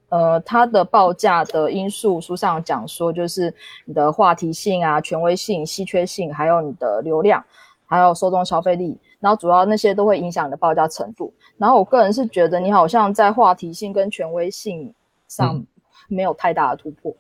[0.10, 3.52] 呃它的报价的因素书上讲说，就是
[3.86, 7.44] 你的话题性啊、权威性、稀缺性，还有你的流量，
[7.88, 8.96] 还有受众消费力。
[9.20, 11.34] 然后主要那些都会影响你的报价程度。
[11.58, 14.94] 然后我个人是觉得你好像在话题性跟权威性
[15.28, 15.66] 上
[16.08, 17.16] 没有太大的突破，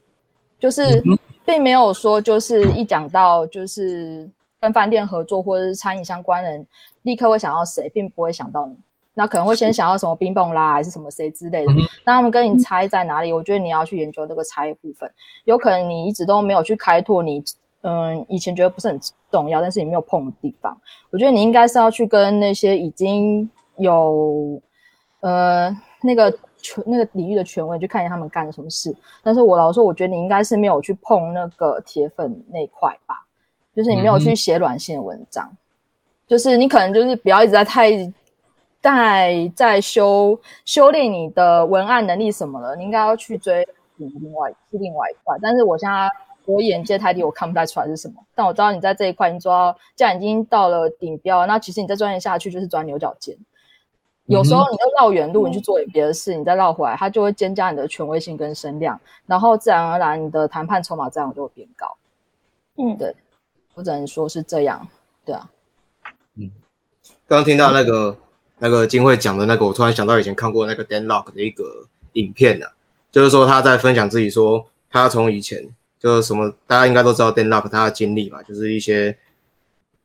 [0.60, 1.03] 就是
[1.45, 4.29] 并没有说就是一讲到就是
[4.60, 6.65] 跟饭店合作或者是餐饮相关人，
[7.03, 8.75] 立刻会想到谁，并不会想到你。
[9.13, 11.73] 那可能会先想到什么冰棒啦，还是什么谁之类的。
[12.05, 13.33] 那他们跟你猜在哪里？
[13.33, 15.12] 我觉得你要去研究这个差异部分。
[15.45, 17.43] 有可能你一直都没有去开拓你。
[17.89, 19.00] 嗯，以前觉得不是很
[19.32, 20.78] 重要，但是你没有碰的地方，
[21.10, 24.62] 我觉得你应该是要去跟那些已经有
[25.21, 28.93] 呃那个权那个领域的权威去看一下他们干了什么事。
[29.23, 33.26] 但是我老实说，我觉得你应该是没有去碰那个铁粉那块吧，
[33.73, 35.50] 就是你没有去写软性的文章，
[36.28, 37.89] 就是你可能就是不要一直在太
[38.82, 45.38] 在在修修炼你的文案能力什么了，你应该要去追另外是另外一块。
[45.41, 46.10] 但是我现在。
[46.47, 48.15] 我眼界太低，我看不太出来是什么。
[48.33, 51.45] 但我知道你在这一块，你做到这样已经到了顶标。
[51.45, 53.38] 那其实你再钻研下去，就是钻牛角尖。
[54.27, 61.97] 有时候你就绕远路，你去做点别的事，你再绕回来，它就会增加你的权威性跟声量，然后自然而然你的谈判筹码这样就会变高。
[62.77, 63.13] 嗯，对，
[63.73, 64.88] 我只能说是这样。
[65.25, 65.49] 对啊。
[66.36, 66.49] 嗯，
[67.27, 68.17] 刚刚听到那个
[68.60, 72.67] 那个金慧讲的那个，我突然想到以前看过那个 Dan Lock 的一个影片呢，
[73.12, 75.69] 就是说他在分享自己说他从以前。
[75.99, 79.17] 就什么，大家应该都知道 Dan Lock 他的经历吧，就是一些，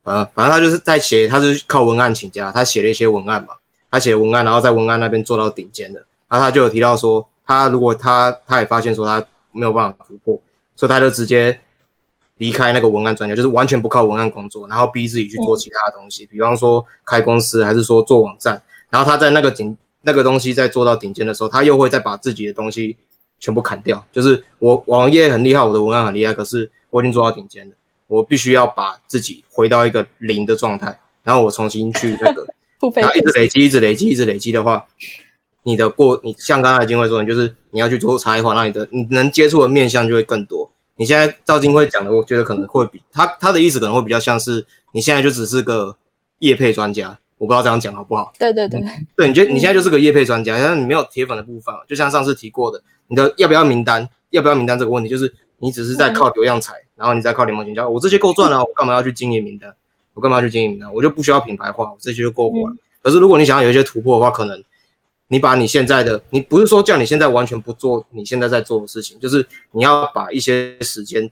[0.05, 3.55] 呃，反正他就是在写，他是靠文案请家，他写了一些文案嘛，
[3.91, 10.41] 他写文案，然后在文案那边做到顶尖的，然后他就有提到说，他如果他他也发现说他没有办法突破，
[10.75, 11.61] 所以他就直接
[12.39, 22.97] 离开那个文案专家，就是完全不靠文案工作，然后逼自己去做其他的东西，比方说开公司，还是说做网站，然后他在那个顶那个东西在做到顶尖的时候，他又会再把自己的东西。
[23.43, 27.75] 全部砍掉，就是我网页很厉害，我的文案很厉害，可是我已经做到顶尖了，
[28.07, 32.47] 我必须要把自己回到一个零的状态，然后我重新去那个，
[32.95, 34.87] 然后一直累积，一直累积，一直累积的话，
[35.65, 40.71] 你的过，你像刚才金辉说，就是你要去做差异化，那你的你能接触的面向就会更多。
[40.95, 45.97] 你现在赵金辉讲的，我觉得可能会比他他的意思可能会比较像是你现在就只是个
[46.39, 48.33] 业配专家，我不知道这样讲好不好？
[48.39, 48.81] 对对对，
[49.17, 52.81] 对，你觉得你现在就是个业配专家，但是你没有铁粉的部分，就像上次提过的。
[53.09, 54.09] 你的要不要名单？
[54.31, 57.89] 要不要名单这个问题，就是你只是在靠流量财，然后你在靠联盟营销。
[57.89, 59.75] 我这些够赚了，我干嘛要去经营名单？
[60.15, 60.95] 我干嘛要去经营名单？
[60.95, 62.77] 我就不需要品牌化，我这些就够过了。
[63.03, 64.63] 可是如果你想要有一些突破的话，可能
[65.27, 71.29] 你把你现在的，你不是说叫你现在完全不做你现在在做的事情，就是你要把一些时间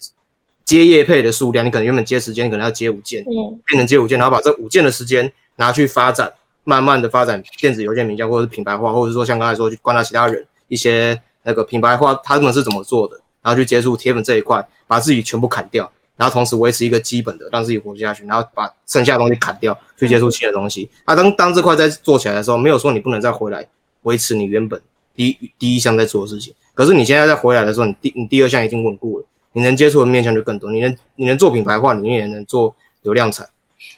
[0.64, 6.32] 接业配的数量，你可能原本接时间可能要接五件，嗯，变成接五件，然后把这五件的时间拿去发展，
[6.64, 11.22] 慢慢的发展电子邮件名单，或者是品牌化，或者说像刚才说去观察其他人一些。
[11.42, 13.18] 那个品牌化他们是怎么做的？
[13.40, 20.90] 然后去接触铁粉这一块，把自己全部砍掉，然后同时维持一个基本的，让自己活下去，然后把剩下的东西砍掉，去接触新的东西。
[21.06, 23.66] 啊，当当这块在做起来的时候，没有说你不能再回来
[24.02, 24.78] 维持你原本
[25.14, 26.52] 第一第一项在做的事情。
[26.74, 30.70] 可是你现在再回来的时候，你第你第二项已经稳固了，你能接触的面向就更多。
[30.70, 33.48] 你能你能做品牌化，你也能做流量产，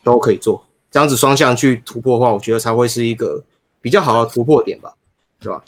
[0.05, 0.65] 都可以做。
[0.93, 3.43] 这样子双向去突破的话，我觉得才会是一个
[3.81, 4.95] 比较好的突破点吧，
[5.41, 5.61] 是吧？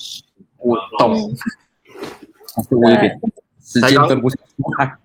[0.59, 1.35] 我懂。
[2.71, 3.21] 我有点
[3.61, 4.37] 时间分不出
[4.79, 4.97] 来，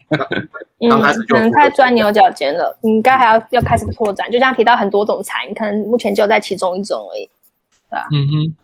[0.88, 2.78] 刚开始可能太钻牛角尖了。
[2.82, 7.28] 你应该还要要开始拓展，就像提到很多种财，你可能目前就在其中一种而已，
[7.90, 8.08] 对吧？
[8.12, 8.56] 嗯哼，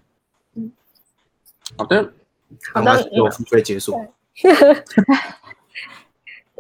[0.56, 0.72] 嗯，
[1.78, 2.12] 好的，
[2.74, 4.00] 好的，有付费结束。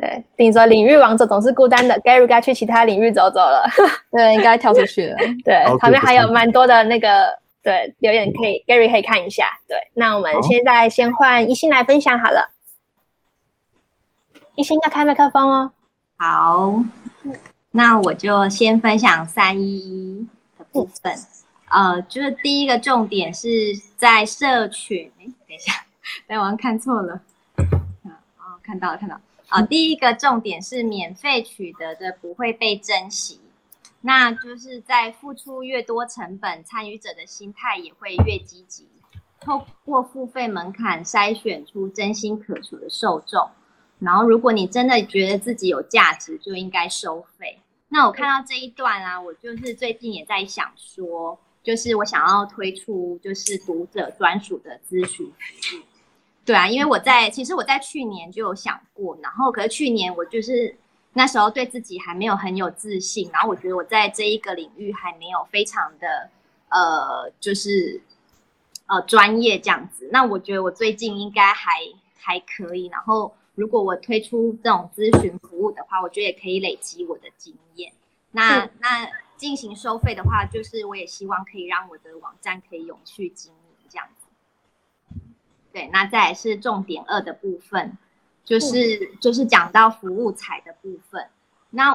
[0.05, 3.65] 对，顶着领域王者总是孤单的，Gary 该去其他领域走走了。
[4.11, 5.17] 对，应该跳出去了。
[5.43, 7.37] 对，旁边还有蛮多的那个。
[7.63, 9.45] 对，留言可以，Gary 可以看一下。
[9.67, 12.51] 对，那我们现在先换一心来分享好了。
[14.53, 15.71] 一心要开麦克风哦。
[16.17, 16.83] 好，
[17.71, 20.27] 那我就先分享三一一
[20.59, 21.11] 的部分。
[21.71, 23.49] 呃，就是第一个重点是
[23.97, 25.11] 在社群。
[25.19, 25.73] 哎，等一下，
[26.29, 27.19] 等我看错了。
[27.57, 29.19] 哦，看到了，看到。
[29.55, 33.39] 啊，第一个重点是免费取得的不会被珍惜。
[34.01, 38.85] 那就是在付出越多成本，参与者的心态也会越积极。
[39.39, 43.49] 透过付费门槛筛选出真心可求的受众，
[43.99, 47.57] 然后如果你真的觉得自己有价值，就应该收费。
[47.87, 55.81] 那我看到这一段啊，我就是最近也在想说，就是我想要推出就是读者专属的咨询服务。
[56.45, 60.77] 对啊，因为我在其实我在去年就有想过，然后可是去年我就是
[61.13, 66.29] 那时候对自己还没有很有自信，然后我觉得我在这一个领域还没有非常的
[66.69, 67.99] 呃，就是
[68.85, 70.07] 呃专业这样子。
[70.11, 71.71] 那我觉得我最近应该还
[72.17, 73.33] 还可以，然后。
[73.57, 77.93] 如果我推出这种咨询服务的话，我觉得也可以累积我的经验。
[78.33, 83.64] 那那进行收费的话，就是我也希望可以让我的网站可以永续经营。
[85.75, 87.97] 对，那再是重点二的部分，
[88.45, 91.27] 就是就是讲到服务财的部分。
[91.69, 91.91] 那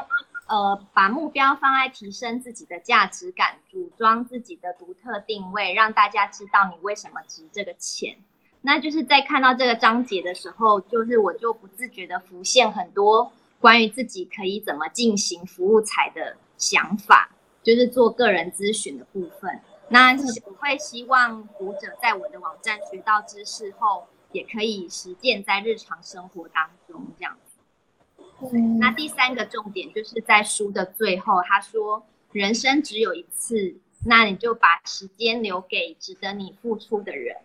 [0.48, 8.18] 呃，把目标放在提升自己的价值感，组装自己的独特定位，让大家知道你为什么值这个钱。
[8.60, 17.30] 那就是在看到这个章节的时候，就是我就不自觉的浮现很多关于自己可以怎么进行服务财的想法，
[17.62, 19.58] 就是做个人咨询的部分。
[19.90, 20.12] 那
[20.46, 28.58] 我会希望读者在我的网站学到知识后，也可以实践在日常生活当中这样子。
[28.78, 33.76] 那第三个重点就是在书的最后，他说：“人生只有一次，
[34.06, 37.36] 那你就把时间留给值得你付出的人。”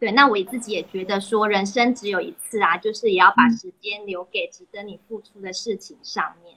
[0.00, 6.56] 对，那我自己也觉得说，人生只有一次啊，就是也要把时间留给值得你付出的事情上面。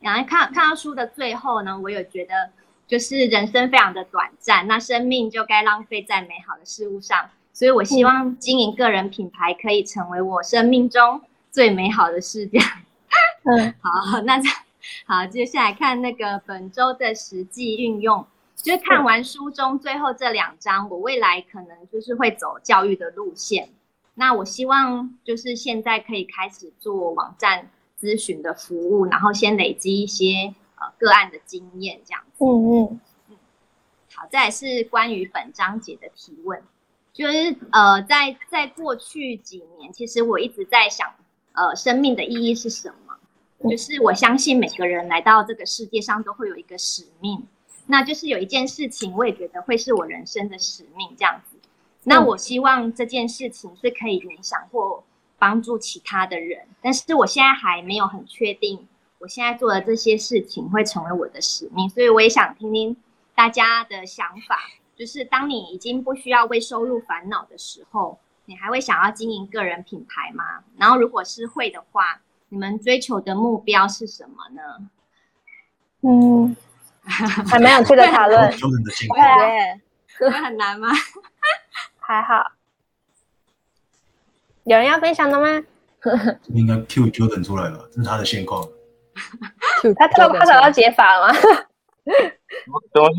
[0.00, 2.50] 然后看看到书的最后呢，我有觉得，
[2.88, 7.30] 就是人生非常的短暂，那生命就该浪费在美好的事物上。
[7.52, 11.20] 所以我希望经营个人品牌可以成为我生命中
[11.50, 12.46] 最美好的事。
[12.46, 12.68] 这样，
[13.44, 14.40] 嗯， 好，那
[15.06, 18.26] 好，接下来看那个本周的实际运用。
[18.56, 23.68] 就是看完书中最后这两章，我未来可能就是会走教育的路线。
[24.14, 27.70] 那我希望就是现在可以开始做网站
[28.00, 32.44] 咨询的服务，然后先累积一些呃个案的经验，这样子。
[32.44, 33.36] 嗯嗯嗯。
[34.14, 36.62] 好，再是关于本章节的提问，
[37.12, 41.14] 就是呃，在在过去几年，其实我一直在想，
[41.52, 43.16] 呃，生命的意义是什么？
[43.68, 47.46] 就是我相信每个人来到这个世界上都会有一个使命。
[47.86, 51.56] 那就是有一件事情，我也觉得会是我人生的使命这样子。
[52.04, 55.02] 那我希望这件事情是可以影响或
[55.38, 58.86] 帮助其他的人，但是我现在还没有很确定，
[59.18, 61.88] 我现在做的这些事情会成为我的使命。
[61.88, 62.96] 所以我也想听听
[63.34, 64.58] 大家的想法，
[64.96, 70.62] 就是当你已经不需要为收入烦恼的时候，你还会想要经营个人品牌吗？
[70.76, 74.88] 然后如果是会的话，你们追求的目标是什么呢？
[76.02, 76.56] 嗯。
[77.10, 78.50] 还蛮有趣的讨论，
[80.18, 80.88] 对， 很难吗？
[81.98, 82.52] 还好，
[84.64, 85.64] 有人要分享的吗？
[86.48, 88.62] 应该 Q Jordan 出来了，这是他的现况。
[89.96, 91.34] 他他他找到解法了吗？
[92.92, 93.16] 怎么是？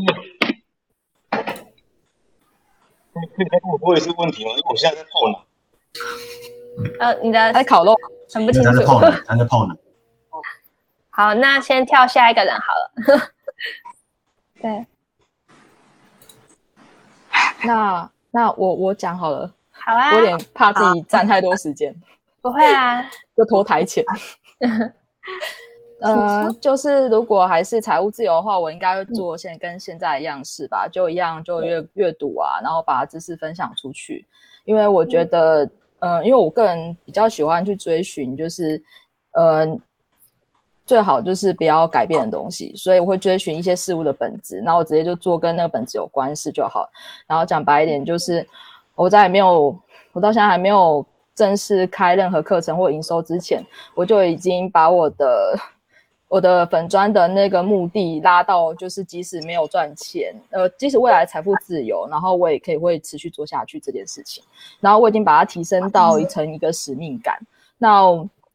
[3.12, 4.50] 可以再跟我说一次问题吗？
[4.52, 5.38] 因为我现在在泡奶。
[7.00, 7.94] 呃，你的在烤肉，
[8.32, 8.70] 很不清楚。
[8.70, 9.74] 他在泡奶，他在泡奶。
[11.10, 12.92] 好，那先跳下一个人好了。
[14.62, 14.86] 对，
[17.64, 21.94] 那那我我讲好了，好啊，我有点怕自己占太多时间，
[22.40, 23.02] 不会啊，
[23.36, 24.04] 就拖台前。
[26.00, 34.26] 呃，就是如果还是财务自由的话，我应该会做现跟现在一样事吧，就一样就阅阅读啊，然后把知识分享出去，
[34.64, 35.68] 因为我觉得，
[36.00, 38.82] 嗯，因为我个人比较喜欢去追寻，就是，
[39.32, 39.78] 呃。
[40.86, 46.90] 最好就是不要改变的东西，所以我会追寻一些事物的本质，然后我直接就做跟那个本质有关系就好。
[47.28, 48.44] 然后讲白一点，就是
[48.96, 49.78] 我在没有，
[50.10, 55.56] 我到现在还没有正式开任何课程或营收之前，我就已经把我的
[56.30, 64.44] 我的粉砖的那个目的拉到，就是即使没有赚钱，呃，即使未来财富自由，然后我也可以会持续做下去这件事情。
[64.78, 67.36] 然后我已经把它提升到一层一个使命感。
[67.78, 68.04] 那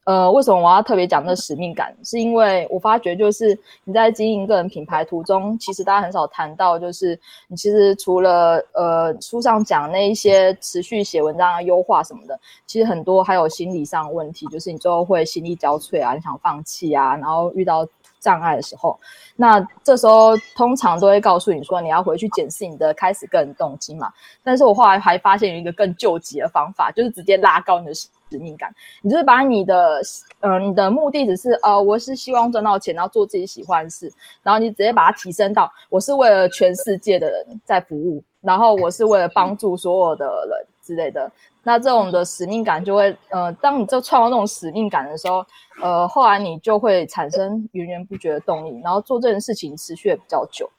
[0.05, 1.95] 呃，为什么我要特别讲那使命感？
[2.03, 17.83] 是因为我发觉，就是你在经营个人品牌途中，其实大家很少谈到，就是你其实除了呃书上讲那一些持续写文章啊、优化什么的，其实很多还有心理上问题，就是你最后会心力交瘁啊，你想放弃啊，然后遇到
[18.19, 18.99] 障碍的时候，
[19.35, 24.13] 那这时候通常都会告诉你说，你要回去检视你的开始个人动机嘛。
[24.43, 27.93] 但是我后来还发现有一个更救急的方法，就是直接拉高你的。
[28.29, 30.01] 使命感，你就是把你的，
[30.39, 34.11] 呃，你的目的只是，呃，我是希望赚到钱，然后做自己喜欢的事，
[34.41, 41.31] 然后你直接把它提升到，我是为了全世界的人在服务，然后我是为了帮助所有的人之类的，
[41.63, 45.45] 那这种的使命感就会，呃，当你就创造这种使命感的时候，
[45.81, 50.69] 呃，后来你就会产生源源不绝的动力，然后做这件事情持续的比较久。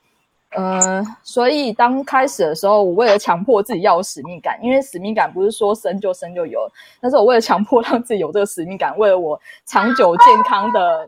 [0.57, 6.61] 呃， 所以当开始的时候，我为了强迫自己要有使命感，因为使命感不是说生就生就有，
[7.01, 11.07] 但是我为了强迫让自己有这个使命感，为了我长久健康的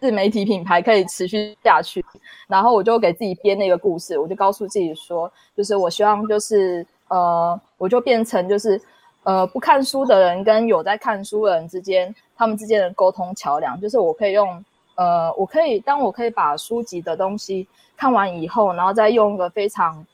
[0.00, 2.04] 自媒体品牌可以持续下去，
[2.48, 8.80] 然后我就给自己编了一个故事，我就告诉自己说，就是我希望就是呃，我就变成就是。
[9.24, 14.64] 呃，不看书的人跟有在看书的人之间，他们之间的沟通桥梁，就是我可以用，
[14.94, 17.66] 呃，我可以当我可以把书籍的东西
[17.96, 20.04] 看完以后，然后再用一个非常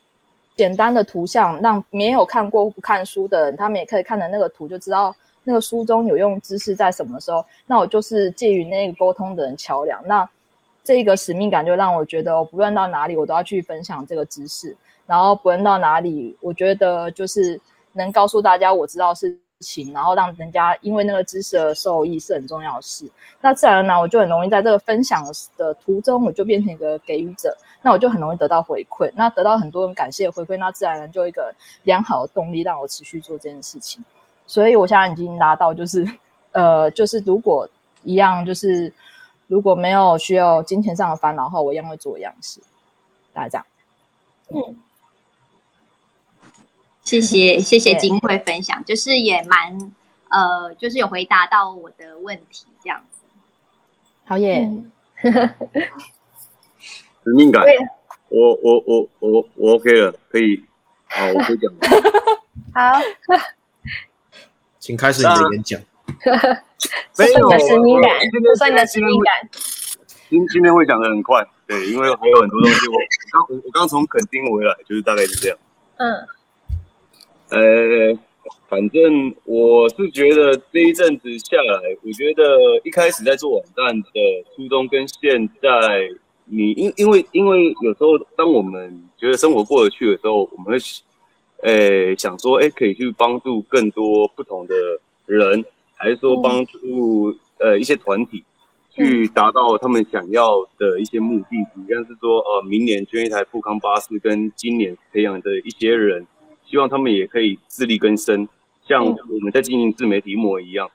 [0.55, 7.45] 简单的图像，让没有看过不看书的人，他们也可以看的那个图，就知道那个书中有用知识在什么时候。
[7.65, 10.01] 那我就是介于那个沟通的人桥梁。
[10.07, 10.29] 那
[10.83, 14.75] 这个使命感就让我觉得，我不论到哪里，我都要去分享这个知识。
[15.05, 17.59] 然后不论到哪里，我觉得就是。
[17.93, 23.09] 能告诉大家我知道是情，然后让人家因为那个知识而受益是很重要的事。
[23.41, 25.23] 那自然而然我就很容易在这个分享
[25.57, 29.11] 的途中，我就变成一个给予者，那我就很容易得到回馈。
[29.15, 31.53] 那得到很多人感谢回馈，那自然而然就一个
[31.83, 34.03] 良好的动力让我持续做这件事情。
[34.47, 36.07] 所以我现在已经拿到，就是
[36.51, 37.67] 呃，就是如果
[38.03, 38.91] 一样，就是
[39.47, 42.59] 如果没有需要金钱上的烦恼的话，我一样会做一样事。
[43.33, 43.63] 大家
[44.49, 44.75] 这样，嗯。
[47.09, 49.91] 谢谢 谢谢金慧分享，就是也蛮
[50.29, 53.21] 呃，就是有回答到我的问题这样子。
[54.25, 54.69] 好耶，
[57.23, 57.65] 使命感，
[58.27, 60.63] 我我我我我 OK 了，可以，
[61.07, 61.73] 好，我可以讲。
[62.75, 63.01] 好，
[64.77, 65.81] 请开始你的演讲。
[67.17, 68.11] 没有使命感，
[68.59, 69.49] 算你的使命感。
[70.29, 72.93] 今今天会讲的很快，对，因为还有很多东西我
[73.31, 75.57] 刚我我刚从垦丁回来，就是大概是这样。
[75.97, 76.27] 嗯。
[77.49, 78.15] 呃，
[78.67, 82.43] 反正我是觉得这一阵子下来，我觉得
[82.83, 84.09] 一开始在做网站的
[84.55, 86.07] 初衷跟现在，
[86.45, 90.77] 你因因为因为有时候当我们觉得生活过得去的时候，我们会
[91.63, 94.75] 呃想说，哎，可以去帮助更多不同的
[95.25, 98.43] 人，还是说帮助呃一些团体
[98.91, 106.27] 去达到他们想要的一些目的，像是说呃明年捐一台富康巴士，跟今年培养的一些人。
[106.69, 108.47] 希望他们也可以自力更生，
[108.87, 110.87] 像我们在经营自媒体一模一样。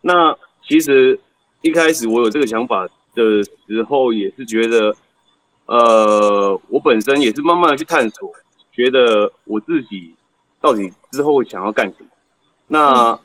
[0.00, 1.18] 那其实
[1.62, 4.96] 一开始我有这个想法的时候，也是觉得，
[5.66, 8.32] 呃，我本身也是慢慢的去探索，
[8.72, 10.14] 觉得我自己
[10.60, 12.08] 到底之后想要干什么。
[12.66, 13.18] 那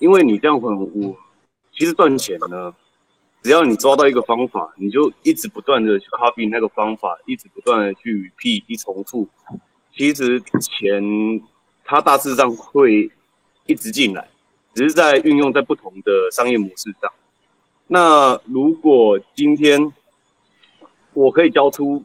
[0.00, 1.16] 因为你这样很，我
[1.72, 2.74] 其实赚钱呢，
[3.42, 9.28] 只要你抓到一个方法，你就一直不断的去 copy 那个方法，一直不断的去 repeat 一重复。
[9.96, 11.02] 其实钱
[11.84, 13.10] 它大致上会
[13.66, 14.28] 一直进来，
[14.74, 17.12] 只是在运用在不同的商业模式上。
[17.86, 19.92] 那如果今天
[21.12, 22.02] 我可以交出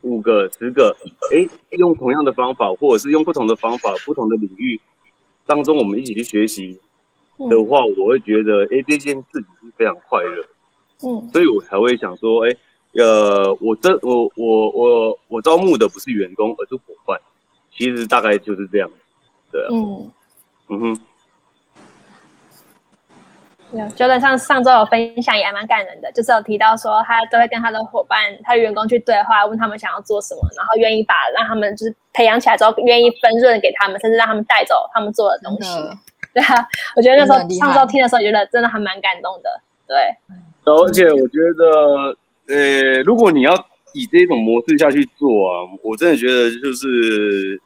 [0.00, 0.96] 五个、十个，
[1.32, 4.80] 哎，用同样的方法，或者是用不同的方法、不同的领域
[5.46, 6.80] 当中，我们一起去学习
[7.48, 10.44] 的话，我会觉得，哎，这件事情是非常快乐。
[11.02, 12.56] 嗯，所以我才会想说，哎。
[12.92, 17.18] 呃，我这我我我我招募的不是员工，而是伙伴。
[17.72, 18.90] 其实大概就是这样，
[19.52, 19.68] 对啊。
[19.70, 20.10] 嗯
[20.68, 21.00] 嗯哼。
[23.72, 26.10] 有，就在上上周有分享，也还蛮感人的。
[26.10, 35.78] 就是有提到说，他都会跟他的伙伴、他的员工去对话，问他们想要做什么，然后愿意把让他们就是培养起来之后，愿意分润给他们，甚至让他们带走他们做的东西。
[36.34, 36.66] 对啊，
[36.96, 39.60] 我觉得那时候上周听的时候，觉得真的还蛮感动的。
[39.86, 39.96] 对。
[40.64, 42.16] 而且我觉得。
[42.50, 43.54] 呃，如果你要
[43.94, 47.60] 以这种模式下去做啊，我真的觉得就是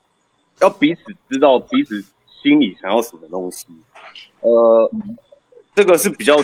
[0.61, 2.03] 要彼此知道彼此
[2.43, 3.67] 心里想要什么东西。
[4.41, 4.91] 呃，
[5.75, 6.37] 这个是比较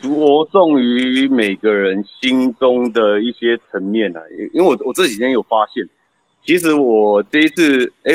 [0.00, 4.20] 着重于每个人心中的一些层面啊。
[4.52, 5.88] 因为我我这几天有发现，
[6.44, 8.14] 其实我这一次，哎，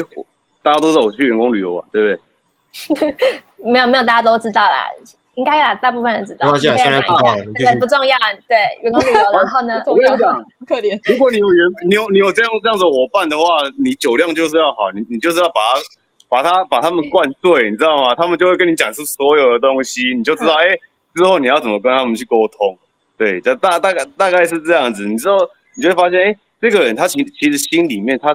[0.62, 3.16] 大家都知道我去员工旅游啊，对不对？
[3.64, 4.88] 没 有没有，大家都知道啦。
[5.36, 6.56] 应该啊，大部分人知道。
[6.58, 8.18] 现在不重要，对，不重要。
[8.48, 9.84] 对，员工旅游，然后呢？
[9.86, 11.00] 我跟你讲，可怜。
[11.12, 13.44] 如果你有员，你有你有这样这样子伙伴的话，
[13.78, 15.82] 你酒量就是要好，你你就是要把他
[16.30, 18.16] 把他把他们灌醉，你知道吗？
[18.16, 20.68] 他们就会跟你讲出所有的东西，你就知道，哎，
[21.14, 22.78] 之后你要怎么跟他们去沟通。
[23.18, 25.06] 对，就大大概大概是这样子。
[25.06, 25.38] 你知道，
[25.76, 28.34] 你就会发现，哎，这个人他其其实心里面他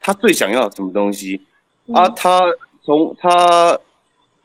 [0.00, 1.40] 他最想要什么东西
[1.94, 2.08] 啊？
[2.08, 2.40] 他
[2.84, 3.78] 从他。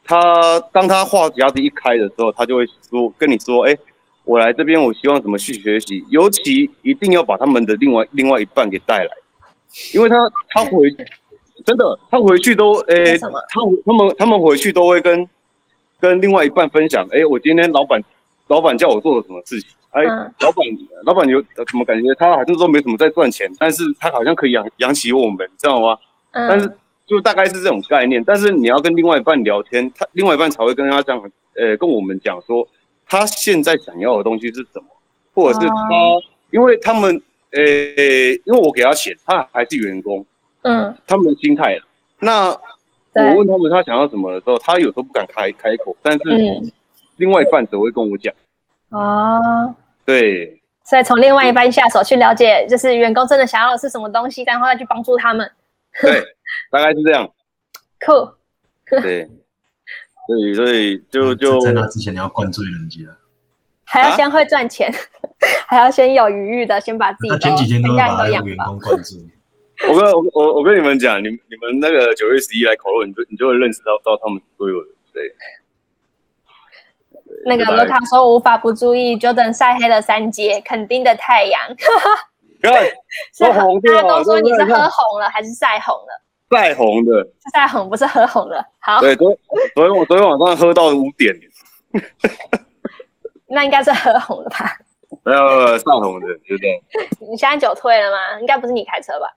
[0.07, 3.77] 他当他话匣子一开的时候，他就会说跟你说：“哎，
[4.23, 9.09] 我来这边，我希望怎么去学习，尤其一定要把他们的另外另外一半给带来，
[9.93, 10.15] 因为他
[10.49, 10.89] 他回
[11.65, 15.27] 真的，他回去都诶，他他们他们回去都会跟
[15.99, 18.01] 跟另外一半分享，哎，我今天老板
[18.47, 20.03] 老板叫我做了什么事情，哎，
[20.39, 20.65] 老板
[21.03, 22.13] 老板有怎么感觉？
[22.15, 25.97] 他好像说没什么在赚钱，但是他好像可以养养起我们，知道吗？
[26.31, 26.71] 嗯，但是
[27.07, 31.17] 就大概是这种概念，但是你要跟另外一半聊天，他另外一半才会跟他讲，
[31.55, 32.67] 呃，跟我们讲说
[33.07, 34.85] 他现在想要的东西是什么，
[35.33, 35.75] 或者是他，
[36.51, 37.19] 因为他们。
[37.51, 40.23] 呃，因为我给他钱，他还是员工，
[40.63, 41.79] 嗯，他们的心态
[42.19, 46.19] 那我问他们他想要什么的时候，他有时候不敢开开口，但是
[47.15, 48.31] 另外一半只会跟我讲。
[48.89, 49.73] 哦，
[50.05, 55.49] 对，所以从另外一半下手去了解，就是员工真的想要的是什么东西，然后再去帮助他们。
[56.01, 56.23] 对，
[56.71, 57.27] 大概是这样。
[58.05, 58.11] 酷。
[59.01, 59.29] 对，
[60.27, 63.01] 所以所以就就在那之前你要灌醉人家。
[63.83, 64.93] 还要先会赚钱，
[65.67, 69.19] 还要先有余裕的，先把自己前几天都把员工灌醉。
[69.87, 75.33] 我跟我我我跟你们讲，你你们那个九月十一来烤肉，你就你就会认识到到他们所有的对。
[77.45, 81.61] 那个罗卡说无法不注意，Jordan 晒黑了三阶，肯定的太阳。
[82.61, 82.73] 看，
[83.33, 86.21] 是红大家都说你是喝红了还是晒红了？
[86.49, 88.65] 晒红的，晒红不是喝红了。
[88.79, 89.29] 好，对，昨
[89.75, 91.35] 昨天我昨天晚上喝到五点。
[93.49, 94.77] 那应该是喝红的吧？
[95.23, 96.79] 没有上红的，就这样。
[97.29, 98.39] 你现在酒退了吗？
[98.39, 99.27] 应该不是你开车吧？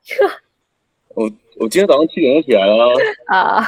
[1.15, 1.25] 我
[1.59, 2.93] 我今天早上七点就起来了。
[3.27, 3.67] 啊，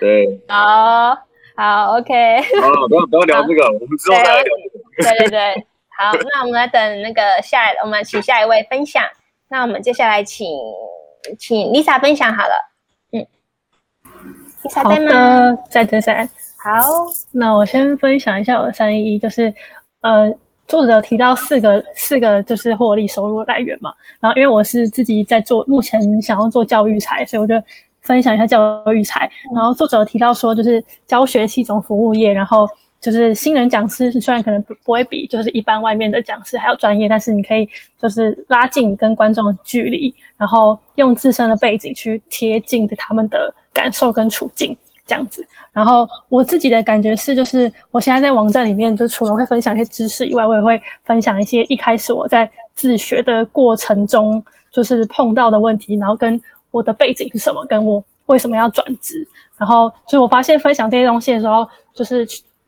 [0.00, 0.40] 对。
[0.48, 1.16] 好，
[1.56, 2.42] 好，OK。
[2.60, 4.44] 好，不要不要聊这个，我们之后再聊。
[4.98, 5.66] 对对对，
[5.98, 9.02] 好， 那我们来等那个下，我们请下一位分享。
[9.48, 10.46] 那我们接下来请
[11.38, 12.54] 请 Lisa 分享好了。
[13.12, 13.26] 嗯
[14.62, 15.58] ，Lisa 在吗？
[15.70, 16.28] 在在在。
[16.62, 19.54] 好，那我先分享一下我的三一，就是
[20.00, 20.32] 呃，
[20.66, 23.94] 作者提到四个四个就是获利收入来源嘛。
[24.20, 27.54] 然后因为我是自己在做，目前想要做教育财，所以我就
[28.02, 29.30] 分享一下教育财。
[29.54, 32.68] 然后作者提到说，就是教学是一种服务业，然后
[33.10, 37.68] 就是新人讲师虽然可能不不会比就是一般外面的讲师还要专业，但是你可以
[38.00, 44.76] 就是拉近跟观众的距离，然后用自身的背景去贴近他们的感受跟处境。
[45.08, 56.42] 这样子，然后我自己的感觉是，就是我现在在网站里面，就除了会分享一些知识以外，我也会分享一些一开始我在自学的过程中，就是碰到的问题，然后跟
[56.72, 59.24] 我的背景是什么，跟我为什么要转职，
[59.56, 62.26] 然后所以我发现分享这些东西的时候，就是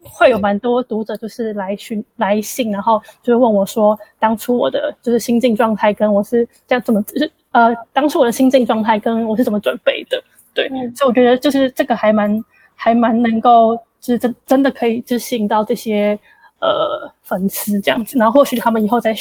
[0.09, 10.23] 会有蛮多读者就是来询来信，然后就是问我说，当初我的就是心境状态跟我是这样怎么就是呃，当初我的心境状态跟我是怎么准备的。
[10.55, 12.45] 对，所以我觉得就是这个还蛮
[12.75, 16.19] 还蛮能够，就是真真的可以就吸引到这些
[16.61, 19.15] 呃粉丝这样子，然后或许他们以后在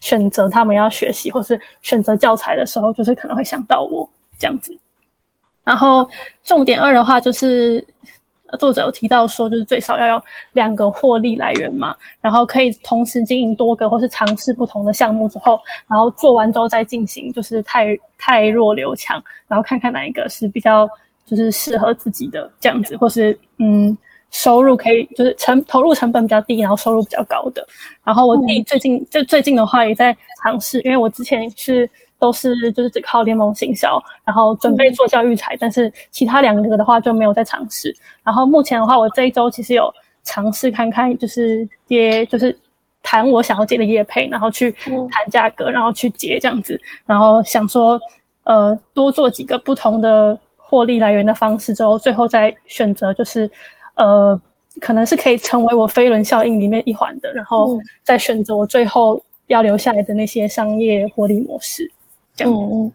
[0.00, 4.08] 选择他们要学习或是选择教材的时候，就是可能会想到我
[4.38, 4.76] 这样子。
[5.64, 6.08] 然后
[6.44, 7.84] 重点二的话，就是
[8.58, 10.22] 作者有提到说，就是最少要有
[10.52, 17.98] 两个获利来源嘛，然后可以同时经营多个或是尝试不同的项目之后，然后做完之后再进行，就是太。
[18.20, 20.90] 太弱留强，然后看看哪一个是比较
[21.24, 23.96] 就是适合自己的这样子，或是嗯
[24.32, 27.64] 收入可以就是成投入成本比较低，然后收入比较高的。
[28.02, 31.88] 然后我自己最近就最近的话也在尝试，因为我之前是
[32.18, 37.94] 都是就是只靠联盟行销，然后准备做教育财，但是其他两个的话就没有在尝试。
[38.22, 39.92] 然后目前的话，我这一周其实有
[40.24, 42.56] 尝试看看，就是接就是。
[43.00, 47.98] 谈我想要接的业配，然后去谈价格，然后去接这样子，然后想说，
[48.42, 53.50] 呃，多做几个不同的获利来源的方式之后，最后再选择就是，
[53.94, 54.38] 呃，
[54.80, 61.90] 可能是可以成为我飞轮效应里面一环的，然后再选择我最后要留下来的那些商业获利模式，
[62.38, 62.92] 这样。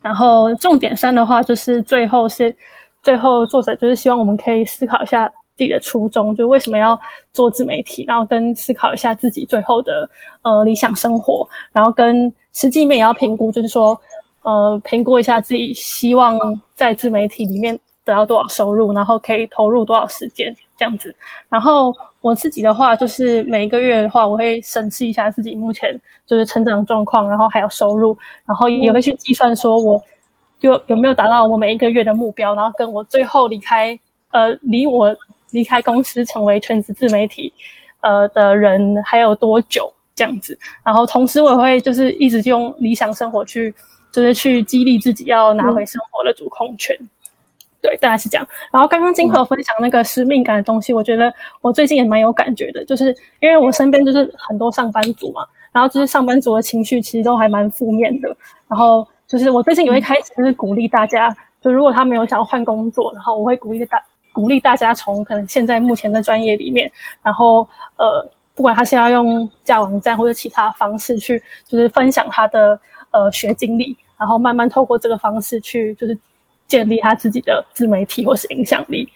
[0.00, 2.56] 然后重点三的话，就是最后是
[3.02, 5.30] 最后作者就是希望我们可以思考一下。
[5.58, 7.00] 自己的初衷，就为什么要
[7.32, 10.06] 做自媒体，然后跟思考一下自己最后的
[10.42, 13.98] 呃理想生活，然后跟实际面也要评估，就是说
[14.42, 16.38] 呃评估一下自己希望
[16.74, 17.74] 在自媒体里面
[18.04, 21.14] 得到多少收入，然后可以投入多少时间这样子。
[21.48, 30.02] 然后我自己的话，就是每一个月的话，我会审视一下自己目前就是成长状况，然后还有收入，然后也会去计算说我
[30.60, 33.98] 有有没有达到我每一个月的目标，然后跟我最后离开
[34.30, 35.16] 呃离我。
[35.52, 37.50] 离开公司成为全职自媒体，
[38.00, 40.58] 呃的人还有多久这样子？
[40.84, 43.72] 然后同时我也会就是一直用理想生活去，
[44.12, 46.98] 就是去激励自己要拿回生活的主控权。
[47.86, 48.44] 对，大概是这样。
[48.72, 58.36] 然后刚刚金河分享那个使命感的东西，我觉得我最近也蛮有感觉的，就是因为我身边就是很多上班族嘛，然后就是上班族的情绪其实都还蛮负面的。
[58.66, 61.36] 然后就是我最近有一开始就是鼓励大家。
[61.62, 64.00] 就如果他没有想要换工作，然后我会鼓励大
[64.32, 66.88] 鼓励大家从可能现在目前的专业里面，
[67.22, 67.66] 然后
[67.96, 68.24] 呃，
[68.54, 72.78] 不管他是要用架网站或者其他方式去，就是分享他的
[73.10, 76.16] 呃学经历，然后慢慢透过这个方式去就是
[76.66, 79.08] 建立他自己的自媒体或是影响力。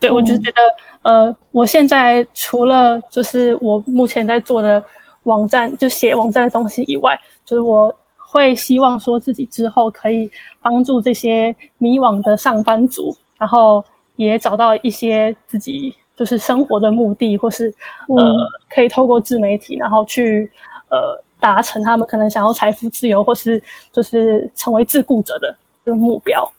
[0.00, 0.60] 对我就觉得
[1.02, 4.82] 呃，我现在除了就是我目前在做的
[5.24, 7.94] 网站，就写网站的东西以外，就是我。
[8.26, 10.28] 会希望说自己之后可以
[10.60, 13.84] 帮助这些迷惘的上班族，然后
[14.16, 17.72] 也找到一些自己就是生活的目的，或是
[18.08, 18.34] 呃
[18.68, 20.50] 可以透过自媒体，然后去
[20.88, 26.50] 呃达成他们可能想要财富自由，或是就是成为自雇者的这个目标。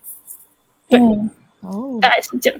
[0.88, 1.00] 对，
[1.62, 2.60] 哦，大概是这样。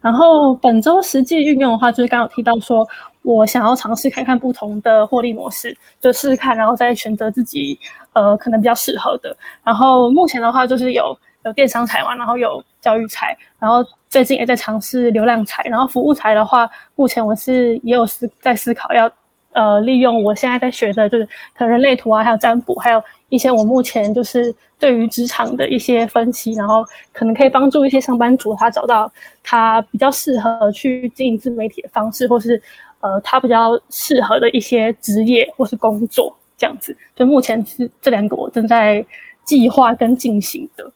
[0.00, 2.86] 然后本周实际运用的话，就是刚刚提到说。
[3.24, 7.80] 我想要尝试看看不同的获利模式，就试试看，然后再选择自己
[8.12, 9.34] 呃可能比较适合的。
[9.62, 19.10] 然后目前的话就是有有电商财嘛，然后有教育财，然后最近也在尝试流量财，然后服务财的话，目前我是也有思在思考要
[19.52, 21.24] 呃利用我现在在学的就是
[21.56, 23.02] 可能人类图啊，还有占卜，还有
[23.34, 29.12] 一些我目前就是对于职场的一些分析，然后可能可以帮助一些上班族他找到
[29.42, 32.62] 他比较适合去经营自媒体的方式，或是。
[33.00, 39.04] 呃，他比较适合的一些职业或是工作这样子，就目前是这两个我正在
[39.44, 40.90] 计划跟进行的。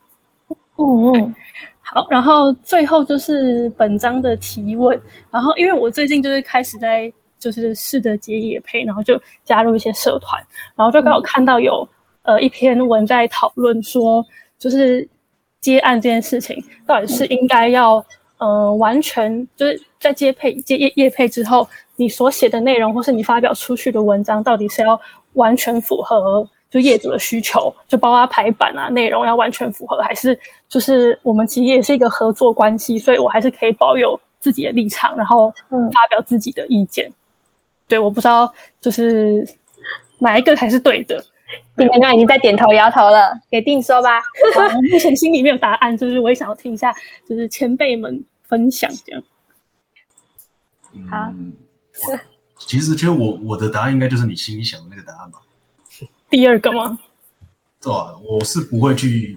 [0.78, 1.34] 嗯嗯，
[1.84, 4.98] 好，然后最后就是本章的提问，
[5.30, 10.42] 然后因为我最近就是开始在就是试着接野配，然后就加入一些社团，
[10.76, 11.86] 然后就刚好看到有
[12.28, 14.24] 呃一篇文在讨论说，
[14.58, 15.08] 就是
[15.60, 18.04] 接案这件事情到底是应该要
[18.36, 21.66] 呃完全就是在接配接业业配之后。
[22.00, 25.00] 你所写的内容，或是你发表出去的文章，到底是要
[25.32, 35.52] 完全符合就业主的需求，就包括排版啊，内容要完全符合，还是就是我们其实也是一个合作关系，所以我还是可以保有自己的立场，然后
[35.92, 37.10] 发表自己的意见。
[37.88, 38.48] 对，我不知道
[38.80, 39.44] 就是
[40.20, 41.20] 哪一个才是对的。
[41.76, 44.20] 你刚刚已经在点头摇头了，给定说吧。
[44.90, 46.94] 目前心里没有答案，就是我也想要听一下，
[47.28, 49.22] 就是前辈们分享这样。
[51.10, 51.32] 好。
[51.92, 52.20] 是，
[52.58, 55.40] 其实其实我我的答案应该就是你心里想的那个答案吧。
[56.30, 56.96] 第二个吗？
[57.80, 59.36] 对啊，我是不会去，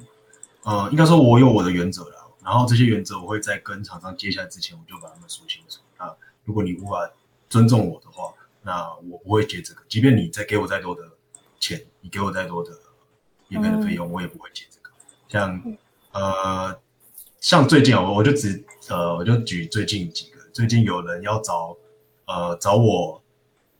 [0.63, 2.31] 呃，应该说我有我的原则了。
[2.43, 5.79] 然后这些原则我会在跟厂商接下来之前，我就把他们说清楚。
[5.97, 7.09] 啊，如果你无法
[7.49, 9.81] 尊重我的话，那我不会接这个。
[9.87, 11.01] 即便你再给我再多的
[11.61, 12.71] 钱，你给我再多的
[13.47, 14.89] 免费的费用，我也不会接这个。
[15.29, 15.77] 像
[16.11, 16.77] 呃，
[17.39, 21.77] 像最近啊，我我就只呃，我就举最近几个，最近有人要找。
[22.27, 23.21] 呃，找我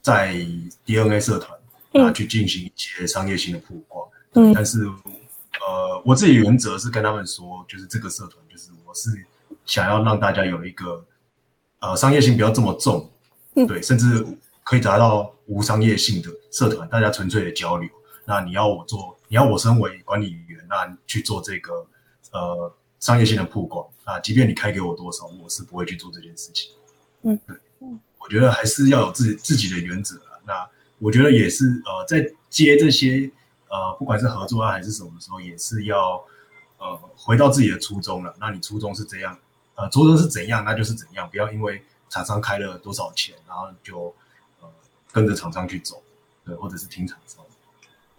[0.02, 0.34] 在
[0.84, 1.58] DNA 社团
[2.04, 9.10] 啊去进行一些商业性的曝光，嗯，但是呃，我自己原则是跟他们说，就是这个社团就是我是
[9.66, 11.06] 想要让大家有一个
[11.80, 13.10] 呃商业性不要这么重，
[13.54, 14.26] 对，甚至
[14.64, 17.89] 可以达到无商业性的社团，大家纯粹的交流。
[18.26, 21.86] 那你要我做，你要我身为管理员，那去做这个
[22.32, 26.72] 呃商业性的曝光啊，即便你开给我多少，我是不会去做这件事情，
[27.24, 27.55] 嗯，对。
[28.24, 30.38] 我觉得还是要有自己自己的原则啊。
[30.45, 33.30] 那我觉得也是，呃，在接这些
[33.68, 36.24] 呃，不管是合作啊还是什么的时候，也是要
[36.78, 38.32] 呃回到自己的初衷了。
[38.39, 39.36] 那你初衷是这样？
[39.74, 41.28] 呃，初衷是怎样，那就是怎样。
[41.32, 44.14] 不要因为厂商开了多少钱，然后就呃
[45.12, 46.01] 跟着厂商去走，
[46.45, 47.43] 对，或者是听厂商。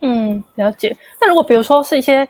[0.01, 0.97] 嗯，了解。
[1.21, 2.25] 那如果比如说是一些，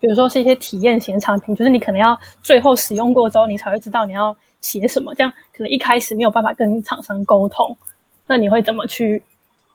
[0.00, 4.36] 比如说是一些体验型产品，就是你可能要最后使用过之后，你才会知道你要。
[4.60, 5.14] 写什么？
[5.14, 7.78] 这样可能一开始没有办法跟厂商沟通，
[8.26, 9.22] 那你会怎么去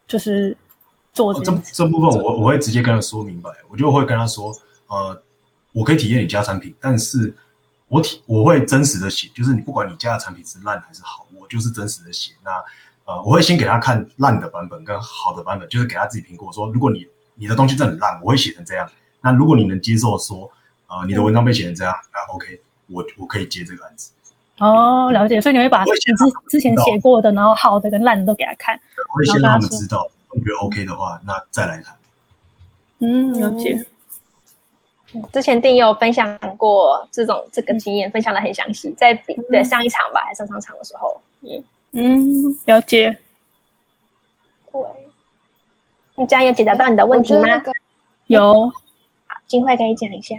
[0.05, 0.55] 就是
[1.13, 1.39] 做这
[1.71, 2.21] 这部分？
[2.21, 4.53] 我我会直接跟他说明白，我就会跟他说，
[4.87, 5.23] 呃，
[5.71, 7.33] 我可以体验你家产品，但是
[7.87, 12.33] 我体我会真实的写，就是你不管你家的产品是烂还是好，我就是真实的写。
[12.43, 12.51] 那
[13.05, 18.89] 呃，我会先给他看烂的版本跟好的版本，就是给他自己评估，说如果你你的东西真的很烂，我会写成这样。
[19.21, 20.49] 那如果你能接受说，
[20.87, 24.11] 呃，你的文章被写成这样，那 OK，我我可以接这个案子。
[24.59, 26.13] 哦，了解，所以你会把你之
[26.49, 28.79] 之前写过的，然后好的跟烂的都给他看，
[29.11, 31.95] 我会先让他们知道，觉得 OK 的话，那再来谈。
[32.99, 33.85] 嗯，了解。
[35.31, 39.13] 之前定有分享过这种这个经验，分享的很详细，在
[39.49, 43.17] 对上一场吧，还是上上场的时候，嗯嗯，了解。
[44.71, 44.81] 对，
[46.15, 47.47] 你这样有解答到你的问题吗？
[48.27, 48.67] 有。
[49.27, 50.35] 好，金慧可以讲一下，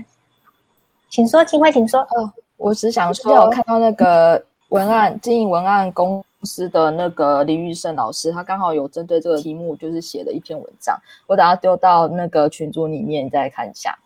[1.09, 2.01] 请说，金慧，请说。
[2.01, 2.33] 哦。
[2.57, 10.97] 我只想说，我看到那个文案经营文案公司的那个林玉胜老师，他刚好有针对这个题目，就是写了一篇文章。
[11.27, 13.99] 我等下丢到那个群组里面，再看一下。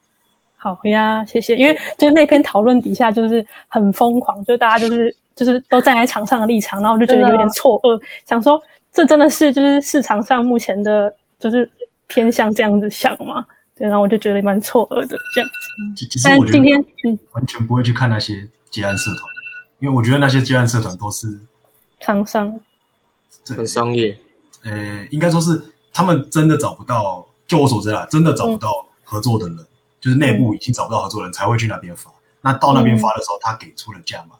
[0.56, 1.54] 好呀，谢谢。
[1.56, 5.14] 因为就是那篇讨论底下就是很疯狂，就大家就是
[5.44, 8.60] 就是都站在场上的立场，然后我就觉得有点错愕，想说
[8.92, 11.70] 这真的是就是市场上目前的，就是
[12.08, 13.46] 偏向这样子想吗？
[13.76, 16.18] 对，然后我就觉得蛮错愕的这样子。
[16.24, 19.22] 但今天嗯，完全不会去看那些接案社团，
[19.78, 21.38] 因为我觉得那些接案社团都是
[22.00, 22.58] 厂商，
[23.46, 24.18] 很商业。
[24.64, 25.62] 呃，应该说是
[25.92, 29.58] 他们真的找不到，就我所知啦，真的找不到合作的人，
[30.00, 32.10] 就是内部已经找不到合作人，才会去那边发。
[32.40, 34.36] 那到那边发的时候，他给出了价嘛，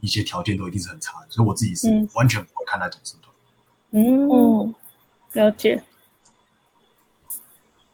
[0.00, 3.34] 一些条件都一定是很差的，所以我自己是完全不会看那种社团。
[3.90, 4.74] 嗯，
[5.32, 5.82] 了解。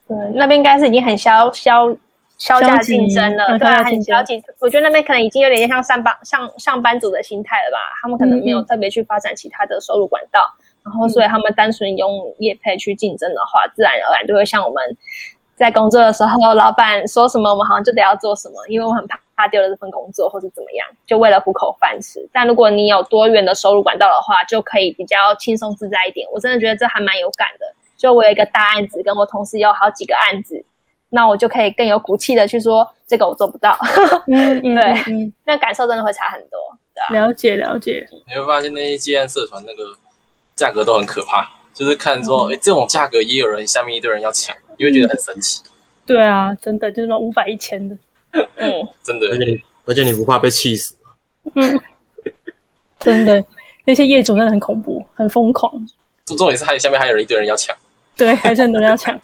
[0.07, 1.95] 对，那边应该是已经很消消
[2.39, 4.43] 消价竞争了，对，很消极。
[4.59, 10.41] 我觉得那边可能已经有点像上班上上班族的心态了吧，他们可能没有特别去发展其他的收入管道。
[10.85, 14.83] 然后，所以他们单纯用业配去竞争的话，自然而然就会像我们
[15.55, 22.29] 在工作的时候，老板说什么，我们好像就得要做什么，因为我很怕怕丢了这份工作，或者怎么样，就为了糊口饭吃。
[22.33, 26.29] 但如果你有多元的收入管道的话，就可以比较轻松自在一点。
[26.33, 27.67] 我真的觉得这还蛮有感的。
[27.97, 30.65] 就我有一个大案子，跟我同事有好几个案子，
[31.11, 33.79] 那我就可以更有骨气的去说这个我做不到。
[34.27, 36.59] 嗯， 对，那感受真的会差很多。
[37.11, 39.85] 了解了解，你会发现那些接案社团那个。
[40.59, 45.63] 价格都很可怕，就是看说，哎，这种价格也有人下面一堆人要抢，你会觉得很神奇。
[46.05, 47.97] 对啊，真的就是那五百一千的，
[48.33, 49.27] 嗯， 真的。
[49.29, 51.11] 而且而且你不怕被气死吗？
[51.55, 51.81] 嗯，
[53.01, 53.45] 真的，
[53.85, 55.73] 那些业主真的很恐怖，很疯狂。
[56.27, 57.75] 重点是还下面还有人一堆人要抢，
[58.17, 59.19] 对，还是很多人要抢。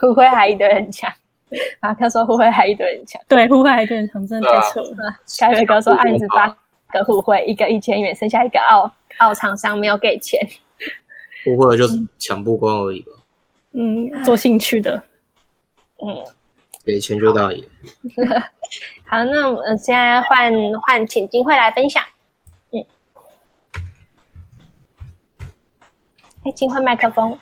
[0.00, 1.12] 互惠还一堆人抢，
[1.80, 5.16] 马克说互惠还一堆人抢，对，互惠还一堆人抢，真的太扯了。
[5.38, 6.48] 凯瑞哥说案子八
[6.92, 8.90] 个互惠，一个一千元，剩下一个澳。
[9.18, 10.40] 澳厂商没有给钱，
[11.44, 11.84] 不会就
[12.18, 13.12] 抢不光而已吧？
[13.72, 15.02] 嗯，做兴趣的，
[16.02, 16.24] 嗯，
[16.84, 17.64] 给钱就大爷。
[19.06, 22.02] 好，那我们现在换换，请金慧来分享。
[22.70, 22.84] 嗯，
[26.44, 27.38] 哎，金慧麦克风。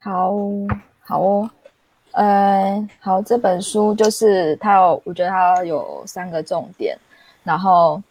[0.00, 0.32] 好
[1.00, 1.50] 好哦，
[2.12, 6.98] 呃，好，这本书就是它有，我觉得它有三个重点，
[7.42, 8.02] 然后。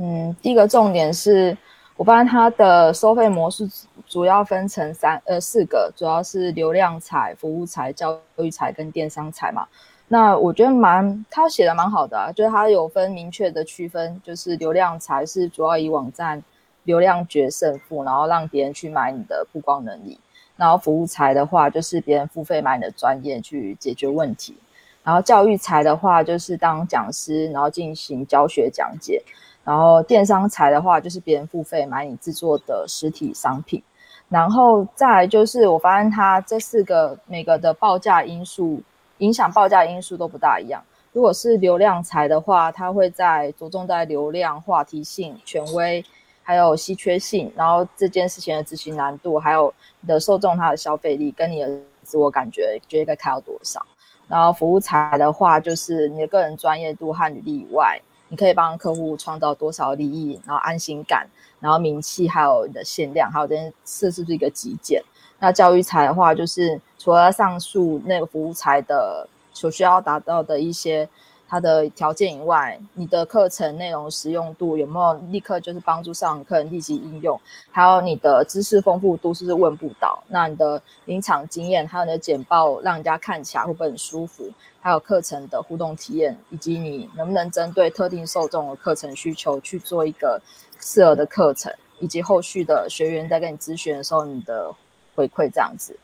[0.00, 1.58] 嗯，第一个重点是，
[1.98, 3.68] 我发现它的收费模式
[4.06, 9.66] 主要分成三呃四个，主要是流量财、服务财、教育财跟电商财嘛。
[10.06, 16.40] 那我觉得蛮，他写的蛮好的啊，就是他有分明确的区分，就是流量财是主要以网站
[16.84, 20.16] 流量决胜负，然后让别人去买你的曝光能力；
[20.56, 24.54] 然后服务财的话，就是别人付费买你的专业去解决问题；
[25.02, 29.20] 然后教育财的话，就是当讲师，然后进行教学讲解。
[29.68, 33.82] 然后电商财的话，就是别人付费买你制作的实体商品，
[34.30, 38.80] 然后再就是我发现它这四个每个的报价因素
[39.18, 40.82] 影响报价因素都不大一样。
[41.12, 46.02] 如果是流量财的话，它会在着重在流量、话题性、权威，
[46.42, 51.68] 还有稀缺性，然后这件事情的执行难度，还有你的受众他的消费力跟你的
[52.02, 53.84] 自我感觉，觉得该开到多少。
[54.28, 58.00] 然后服务财的话，就是你的个人专业度和履历以外。
[58.28, 61.28] 你可以帮客户创造多少利益，然后安心感，
[61.60, 65.02] 然后名气，还有你的限量，还有这件事是不是一个极简？
[65.38, 71.08] 那教育财的话，就是除了上述那个服务财的所需要达到的一些。
[71.48, 77.40] 它的条件以外，你的课程内容实用度有没有立刻就是帮助上课人立即应用？
[77.70, 80.22] 还有你的知识丰富度是不是问不到？
[80.28, 84.52] 那你的临场经验，还有你的简报让人家看起来会不会很舒服？
[84.80, 90.40] 还有课程的互动体验，以及你能不能针对特定受众的课程需求去做一个
[90.80, 94.70] 适合的课程，以及后续的学员在跟你咨询的时候，你的
[95.14, 95.98] 回馈这样子。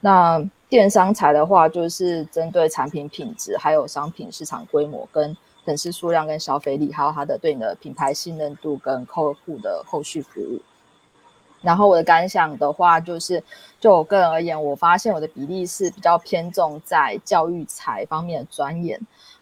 [0.00, 10.60] 那电商财的话，就是针对产品品质、还有商品市场规模、跟粉丝数量、跟消费力，还有它的对你的品牌信任度跟客户的后续服务。
[11.62, 13.42] 然后我的感想的话，就是
[13.80, 19.00] 就我个人而言，我发现我的比例是比较偏重在教育财方面的专业。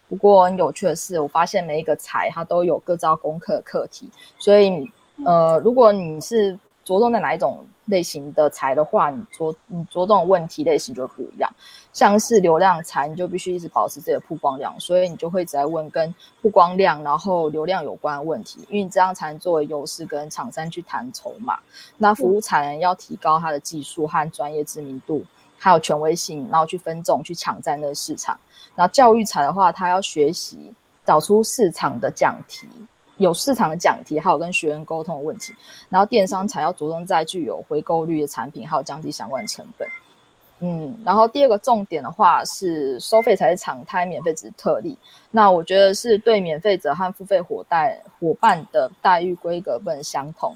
[0.08, 4.90] 不过很有趣的是，我发现每一个财它都有各招功课课题，所以
[5.24, 7.66] 呃，如果你是着重在哪一种？
[7.86, 11.50] 类型的财的话，你着你着重问题类型就不一样。
[11.92, 21.58] 像是流量财，你就必须一直保持自己的曝光量，所以你就会在问跟曝光量然后流量有关的问题，因为你这样才能作为优势跟厂商去谈筹码。
[21.96, 25.24] 那服务财要提高它的技术和专业知名度，
[25.56, 28.38] 还有权威性，然后去分众去抢占那个市场。
[28.74, 30.74] 然后教育财的话，它要学习
[31.04, 32.68] 找出市场的讲题。
[33.18, 35.54] 有市场的讲题，还有跟学员沟通的问题，
[35.88, 39.88] 然后电商才要着重在具有回购率的产品，还有降低相关成本。
[40.60, 44.96] 嗯，然后第二个重点的话是收费才是常态，免费只是特例。
[45.30, 50.54] 那我觉得是对免费者和付费伙带伙伴的待遇规格不能相同。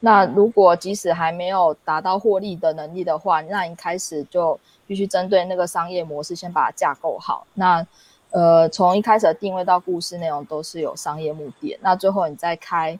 [0.00, 7.46] 那如果即使还没有达到获利的能力的话，那一开始就必须针对那个商业模式先把它架构好。
[7.54, 7.86] 那
[8.32, 11.78] 呃，从一开始的定位到故事内容都是有商业目的。
[11.80, 12.98] 那最后你在开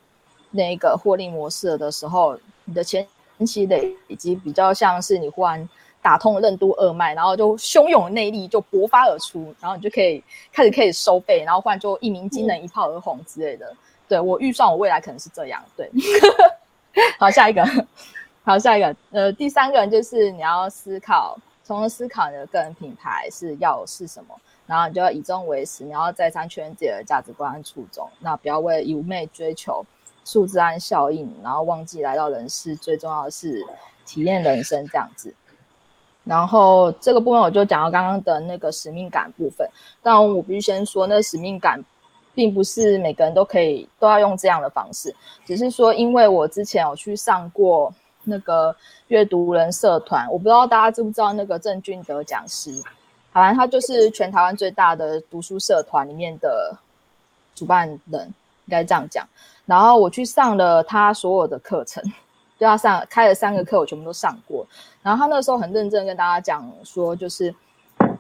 [0.53, 3.07] 那个获利模式的时候，你的前
[3.47, 5.69] 期累以及比较像是你忽然。
[6.05, 10.21] 打通任督二脉，然后就汹涌内力就勃发而出，然后你就可以
[10.53, 13.73] 开始可以收费，然后忽然就一鸣惊人、一炮而红之类的。
[14.09, 15.63] 对我预算，我未来可能是这样。
[15.77, 15.89] 对，
[17.21, 17.65] 好，下一个，
[18.43, 24.35] 好，下一个，呃，第三个人就是你要思考，从思考你的个人品牌是要是什么，
[24.73, 29.85] 然后你就要以终为始，你要再三确认自己的价值观和初衷，那不要为愚昧追求
[30.25, 33.63] 数字和效应，然后忘记来到人世最重要的是
[34.07, 35.35] 体验人生这样子。
[36.25, 39.69] 然后这个部分我就讲到刚刚的那个使命感部分，
[40.03, 41.79] 但我必须先说，那个使命感
[42.35, 45.15] 并不是每个人都可以都要用这样的方式，
[45.45, 47.93] 只是说，因为我之前有去上过
[48.25, 48.75] 那个
[49.09, 52.83] 阅读人社团，我不知道大家知不知道那个郑俊德讲师，
[53.33, 56.77] 好像他就是全台湾最大的读书社团里面的
[57.55, 58.27] 主办人，
[58.67, 59.27] 应该这样讲。
[59.67, 62.03] 然后我去上了他所有的课程。
[62.59, 64.65] 就要上开了三个课，我全部都上过。
[65.03, 67.53] 然后他那时候很认真跟大家讲说，就是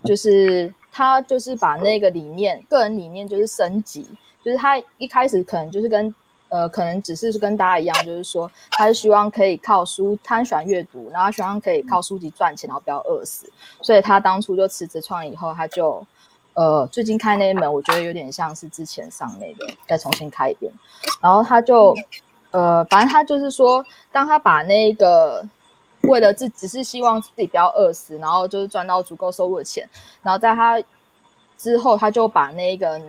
[0.02, 4.04] 就是他就是把那个理念、个人理念就是升级，
[4.42, 6.12] 就是他一开始可能就是跟
[6.53, 13.50] 呃，可能只是跟大家一样，就是说他是希望可以靠书，他喜欢阅读，然后希望可以靠书籍赚钱，然后不要饿死。
[13.80, 16.07] 所以他当初就辞职创业以后，他就
[16.55, 20.70] 呃最近开那一门，我觉得有点像是之前上那个再重新开一遍，
[21.20, 21.96] 然后他就。
[22.55, 23.82] 呃，反正他就是说，
[24.12, 25.42] 当他把那个
[26.03, 29.88] 为了自只是希望自己不要饿死，然后就是赚到足够收入的钱，
[30.22, 30.78] 然后在他
[31.57, 33.00] 之后，他就把那个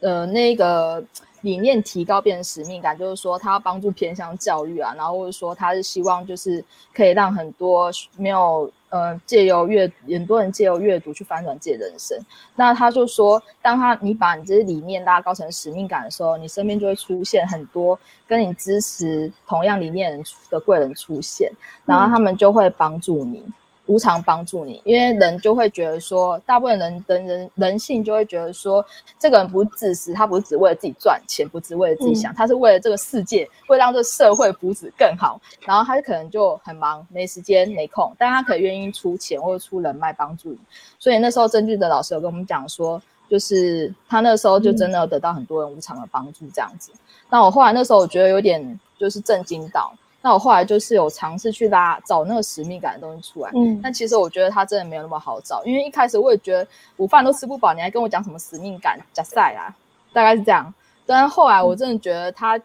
[0.00, 1.00] 呃那个
[1.42, 8.68] 理念提高，变成使命感，就是说他要帮助偏向教育啊，然后或者说他是希望就是可以让很多没有。
[8.92, 12.14] 呃，借由阅，很多人借由阅读去翻转自己的人生。
[12.54, 21.50] 那他就说，当他你把你这些理念拉高成使命感的时候，你身边就会出现很多跟你支持同样理念的贵人出现，
[21.86, 23.42] 然后他们就会帮助你。
[23.86, 28.84] 无偿帮助你，因为人就会觉得说，大部分人的人人性就会觉得说，
[29.18, 35.40] 这个人不自私，他不是只为了自己赚钱，不只为了自己想，他是为了这个世界，为让这个社会福祉更好。
[35.66, 40.58] 然后他可能就很忙，没时间，没空，但他可以愿意出钱或者出人脉帮助你。
[40.98, 46.92] 所以那时候曾俊的老师有跟我们讲说，就是他那时候就真的得到很多人无偿的帮助这样子。
[47.28, 49.92] 那我后来那时候我觉得有点就是震惊到。
[50.24, 56.64] 那我后来就是有尝试去拉找那个使命感的东西出来，嗯，但其实我觉得它真的没有那么好找，因为一开始我也觉得
[56.96, 59.74] 午饭都吃不饱，你还跟我讲什么使命感加赛啊，
[60.12, 60.72] 大概是这样。
[61.04, 62.56] 但是后来我真的觉得它，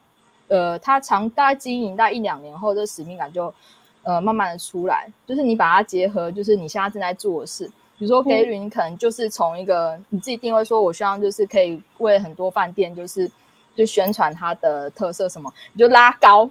[0.47, 3.51] 呃，它长大概经营大概一两年后，这使命感就
[4.03, 7.65] 呃慢慢的出来，就是你把它结合，就是你现在正在做的事，
[7.97, 13.29] 比如说给予你可能就是从一个你自己定位说，我希望就是可以为很多饭店就是
[13.75, 16.47] 就宣传它的特色什么，你就拉高。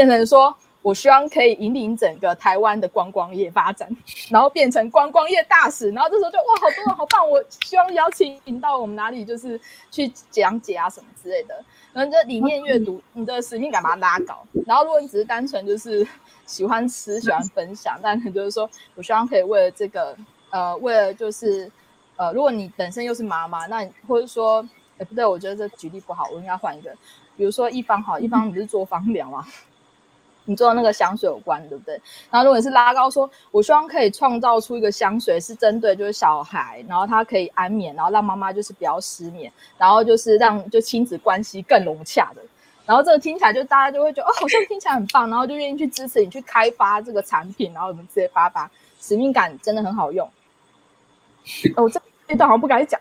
[0.00, 3.86] 变成说，我希望可以引领整个台湾的观光业发展，
[4.30, 7.30] 然后变成观光业大使，然后这时候就哇，好多人好棒！
[7.30, 11.54] 我希望邀请到我们哪里，就是去讲解啊什么之类的。
[11.92, 14.42] 然后这理念阅读，你的使命感把它拉高。
[14.64, 16.06] 然后如果你只是单纯就是
[16.46, 20.16] 喜欢吃、喜欢分享，但是就是说我希望可以为了这个，
[20.48, 21.70] 呃，为了就是
[22.16, 26.90] 呃，如果你本身又是妈妈，那或者说，哎不对，我觉得这举例不好，我应该换一个，
[27.36, 29.46] 比如说一方好，一方你是做方疗吗？
[30.46, 32.00] 你做那个香水有关，对不对？
[32.30, 42.42] 然后如果你是拉高，说我希望可以创造出一个香水是针对就是小孩，然后他可以安眠，然后让妈妈就是不要失眠，然后就是让就亲子关系更融洽的。
[42.86, 48.68] 然后这个听起来就大家就会觉得哦，好像听起来很棒，然后就愿意去支持你去开发这个产品，然后我们直接发发，
[49.00, 50.28] 使命感真的很好用。
[51.76, 53.00] 哦，这这段好像不敢讲，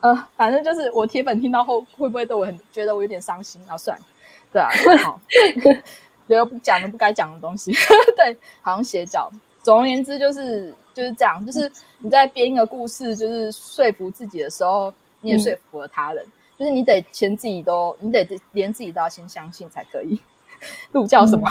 [0.00, 3.60] 呃，反正就是我铁粉听到后会不会对我很觉得我有点伤心？
[3.62, 4.04] 然后算了，
[4.52, 4.68] 对啊，
[5.02, 5.20] 好。
[6.32, 7.72] 觉得不讲的不该讲的东西，
[8.16, 9.30] 对，好像斜角。
[9.62, 16.26] 总而言之，就是就是这样，就是你在编一个故事，就是说服自己的时候，你也说服了他人。
[16.58, 20.20] 就是你得先自己都，你得连自己都要先相信才可以。
[20.92, 21.48] 路叫什么？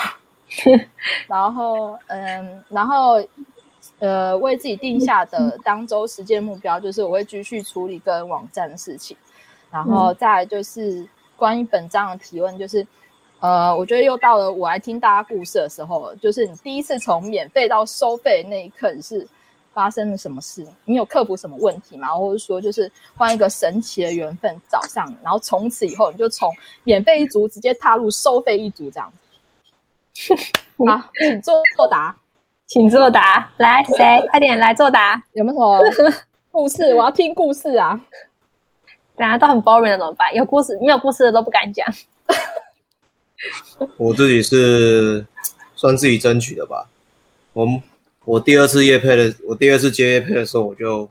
[1.28, 3.22] 然后，嗯，然后，
[4.00, 9.16] 呃，为自己定下的当周实践目标，就是我会继续处理个人网站的事情。
[9.72, 11.08] 然后再就是
[11.38, 12.86] 关于本章的提问，就是。
[13.42, 19.28] 呃，我觉得又到了我来听大家故事的时候了，就是你第一次从免费到收费那一刻，你是
[19.74, 20.64] 发生了什么事？
[20.86, 22.10] 你有克服什么问题吗？
[22.10, 30.36] 或者说，就是换一个神奇的缘分找上，然后从此以后你就从免费一族直接踏入收费一族这样子。
[30.86, 32.16] 好，请作答，
[32.68, 35.24] 请作答，来谁快点来作答？
[35.34, 36.12] 有没有什么
[36.52, 36.94] 故事？
[36.94, 38.00] 我要听故事啊！
[39.18, 40.32] 大家都很 boring 的怎么办？
[40.36, 41.88] 有故事没有故事的都不敢讲。
[43.98, 45.26] 我自己是
[45.76, 46.90] 算自己争取的吧。
[47.54, 47.68] 我
[48.26, 51.10] 我第二次夜配的，我第二次接夜配的时候，我就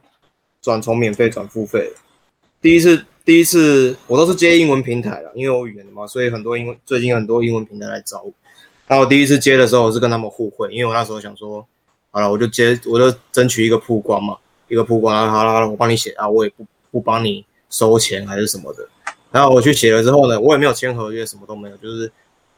[0.62, 1.92] 转从免费转付费。
[2.60, 8.32] 第一次第一次我都是接英文平台了，因为我语言嘛，所以很多英文最近很多英文平台来找我。
[8.86, 11.66] 然后我第一次接的时候，我是跟他们互惠，因为我那时候想说，
[12.10, 14.36] 好了，我就接我就争取一个曝光嘛，
[14.68, 18.88] 一个曝光，然后好了好了，我帮你写啊，我也不不帮你收钱还是什么的。
[19.32, 22.10] 然后我去写了之后呢，我也没有签合约，什么都没有，就是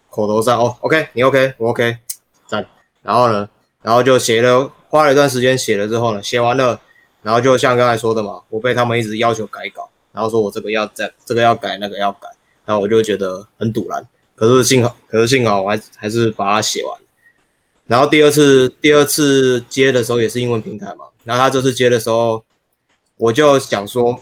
[0.08, 1.98] 口头上哦，OK，你 OK，我 OK，
[2.46, 2.66] 赞。
[3.02, 3.46] 然后呢，
[3.82, 6.80] 然后就写了，花了一段时间写了之后呢，写完了，
[7.22, 12.28] 然后就像刚才说的嘛，我被他们一直要求改稿，然后说我这个要在，这个要改，那个要改，
[12.64, 14.06] 然后我就觉得很堵然。
[14.34, 16.98] 可是幸好，可是幸好我还还是把它写完。
[17.86, 22.42] 然后第二次，第二次接的时候也是英文平台嘛，然后他这次接的时候，
[23.18, 24.18] 我就想说。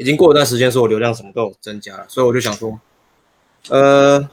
[0.00, 2.80] 已经过一段时间，说我流量什么都有增加了，所以我就想说，
[3.68, 4.30] 呃，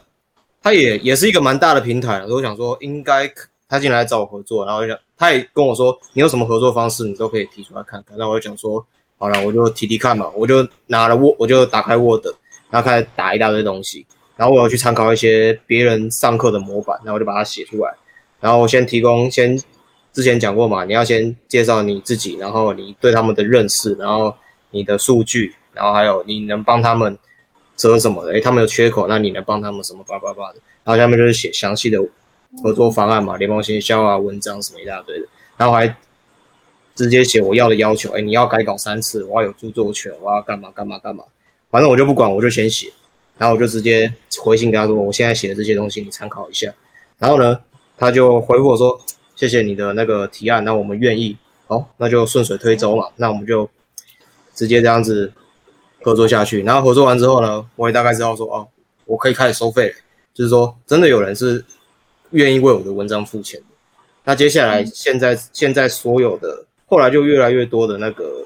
[0.63, 3.29] 他也也是一个蛮大的平台了，所以我想说应该
[3.67, 8.17] 他进来找我合作，然后就他也跟我说，你有什么合作方式，你都可以提出来看看。
[8.17, 8.85] 那我就想说，
[9.17, 12.25] 好了，我就提提看嘛，我就拿了 Word，我就打开 Word，
[12.69, 14.05] 然后开始打一大堆东西，
[14.37, 17.93] 然后我要去参考一些别人上课的模板，然后我就把它写出来，
[18.39, 19.61] 然后先提供，先
[20.13, 24.33] 之前讲过嘛，你要先介绍你自己，然后你对他们的认识，然后。
[24.71, 27.17] 你的数据，然后还有你能帮他们
[27.75, 28.33] 折什么的？
[28.33, 30.03] 诶，他们有缺口，那你能帮他们什么？
[30.03, 30.59] 叭叭叭的。
[30.83, 31.99] 然后下面就是写详细的
[32.63, 35.27] 合作方案嘛，联盟行销啊，文章什么一大堆的。
[35.57, 35.95] 然后还
[36.95, 41.23] 直接写我要的要求，哎，你要改稿三次，我要有著作权，我要干嘛干嘛干嘛。
[41.69, 42.91] 反正我就不管，我就先写，
[43.37, 46.73] 然后我就直接回信给他说，我现在写的这些东西你参考一下。
[47.19, 47.59] 然后呢，
[47.97, 48.99] 他就回复我说，
[49.35, 51.37] 谢谢你的那个提案，那我们愿意。
[51.67, 53.69] 好，那就顺水推舟嘛，那我们就。
[54.57, 55.31] 直接这样子
[56.01, 58.67] 合作下去，然后合作完之后呢，我也大概知道说，哦，
[59.05, 59.93] 我可以开始收费，
[60.33, 61.63] 就是说真的有人是
[62.31, 63.65] 愿意为我的文章付钱的。
[64.23, 68.43] 那接下来现在现在所有的后来就越来越多的那个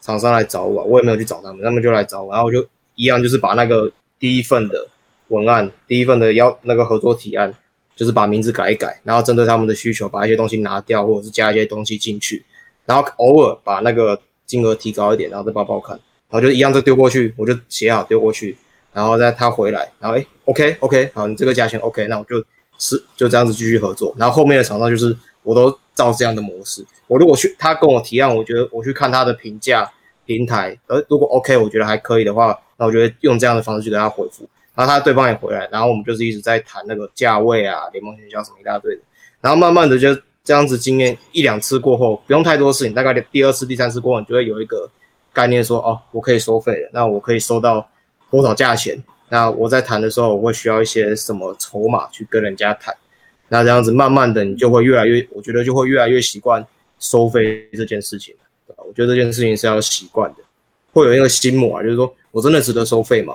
[0.00, 3.90] 厂商来找我，我也没有去找他们，他们就来找我，然后我就一样就是把那个
[4.20, 4.86] 第一份的
[5.26, 7.52] 文案，第一份的要那个合作提案，
[7.96, 12.44] 就是把名字改一改，然后针对他们的需求把一些东西拿掉，或者是加一些东西进去，
[12.86, 14.20] 然后偶尔把那个。
[14.48, 15.94] 金额提高一点，然后再报报看，
[16.28, 18.56] 然后就一样再丢过去，我就写好丢过去，
[18.94, 22.42] 然后再他回来，然后哎，OK OK，好，你这个价钱 OK，那我就
[22.78, 29.88] 是就这样子继续合作，然后后面的厂商就是我都照这样的模式，我如果去他跟我提案，我觉得我去看他的评价
[30.24, 39.02] 平台，而如果 OK，我觉得还可以的话，那我觉得用这样的方式去跟他回复，然后他对方也回来，然后我们就是一直在谈那个价位啊，联盟营销什么一大堆的，
[39.42, 40.08] 然后慢慢的就。
[40.48, 44.88] 这样子经验一两次过后，不用太多事情，大概第二次、第三次过后，你就会有一个
[45.30, 47.86] 概念，说哦，我可以收费了，那我可以收到
[48.30, 48.98] 多少价钱？
[49.28, 52.96] 那我在谈的时候，我会需要一些什么筹码去跟人家谈？
[53.48, 56.66] 那这样子慢慢的，你就会越来越，我觉得就会越来越习惯
[56.98, 58.34] 收费这件事情
[58.78, 60.38] 我觉得这件事情是要习惯的，
[60.94, 63.34] 会有一个心魔啊，就是说我真的值得收费吗？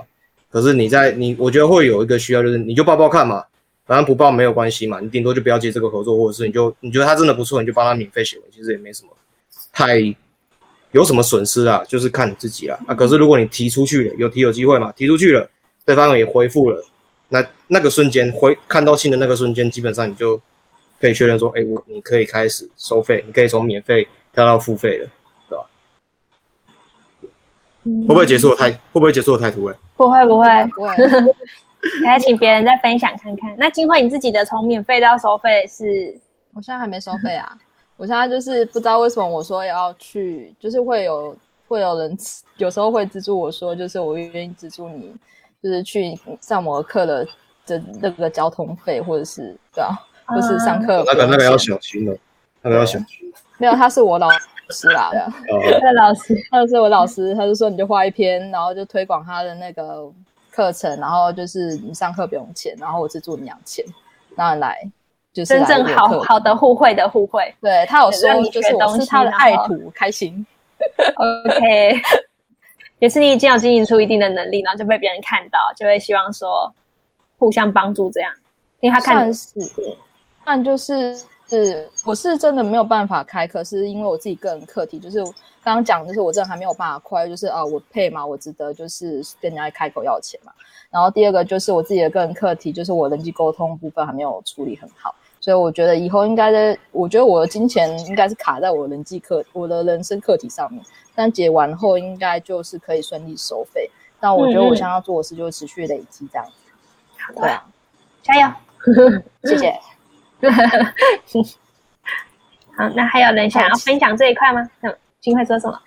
[0.49, 3.43] 可是你在你，我觉得会有一个需要，就是你就报报看嘛。
[3.85, 9.09] 反正不报没有关系嘛，你顶多就不要接这个合作，或者是你就你觉得他真的不错，你就帮他免费写文，其实也没什么
[9.71, 9.99] 太
[10.91, 12.79] 有什么损失啊，就是看你自己啦。
[12.87, 15.49] 啊，可是如果你提出去了，有提有机会嘛，提出去了，
[15.85, 16.85] 对方也回复了，
[17.29, 20.39] 那那个瞬间回看到信的那个瞬间，基本上你就
[21.01, 25.09] 可以确认说，哎，我你可以开始收费，你可以从免费跳到付费了，
[25.49, 25.65] 对吧？
[28.07, 29.77] 会不会结束的太会不会结束的太突然？
[29.97, 30.89] 不会不会不会。
[32.03, 33.55] 来请别人再分享看看。
[33.57, 36.17] 那金慧，你自己的从免费到收费是？
[36.55, 37.57] 我现在还没收费啊。
[37.97, 41.35] 我现在就是不知道为什么我说要去，就是会有
[41.67, 42.15] 会有人
[42.57, 45.13] 有时候会资助我说，就是我愿意资助你，
[45.63, 47.27] 就是去上某个课的
[47.65, 52.15] 的那个交通费，或者是对啊，或是上课那个那个要小心了，
[52.61, 53.33] 那个要小心。
[53.57, 54.29] 没有，他是我老
[54.69, 55.11] 师啦，
[55.81, 60.09] 他老师，他是我老师，他就说你就画一篇，然后就推广他的那个。
[60.53, 63.83] 课程，然后就是你上课不用钱，然后我是助你养钱，
[64.35, 64.87] 当然来
[65.33, 67.51] 就是真正好好的互惠的互惠。
[67.59, 70.45] 对他有说，就是我是他的爱徒，开心。
[71.15, 72.01] OK，
[72.99, 76.71] 也是你已经有经营出一定的能力，然后就被别人看到，就会希望说
[77.39, 78.31] 互相帮助这样，
[78.79, 79.49] 因为他看是，
[80.45, 81.17] 但就是
[81.49, 85.19] 是我是真的没有办法开课，是因为我自己个人课题，就是
[85.63, 90.51] 刚刚讲，就是我真的还没有办法快，就是啊，我配嘛，我值得就是跟人家开口要钱嘛。
[90.89, 100.83] 然后第二个就是我自己的个人课题，就是我人际沟通部分还没有处理很好，所以我觉得以后应该的，我觉得我的金钱应该是卡在我人际课、我的人生课题上面，
[101.15, 103.89] 但解完后应该就是可以顺利收费。
[104.19, 106.53] 但我觉得我想要做的事就是持续累积这样子。
[107.35, 107.65] 对啊，
[108.21, 108.47] 加油，
[109.43, 109.79] 谢谢。
[112.75, 114.69] 好，那还有人想要分享这一块吗？
[114.81, 115.79] 嗯，金慧说什么？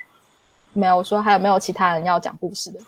[0.72, 2.80] 没有，我说还有没有其他人要讲故事的？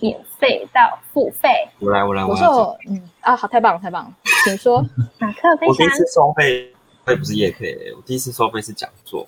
[0.00, 1.48] 免费到付费，
[1.80, 4.12] 我来，我来，我说，嗯啊，好，太棒了，太棒了，
[4.44, 4.80] 请说。
[5.20, 5.68] 马克分享。
[5.68, 6.74] 我第一次收费，
[7.08, 9.26] 也不是夜配，我第一次收费是讲座。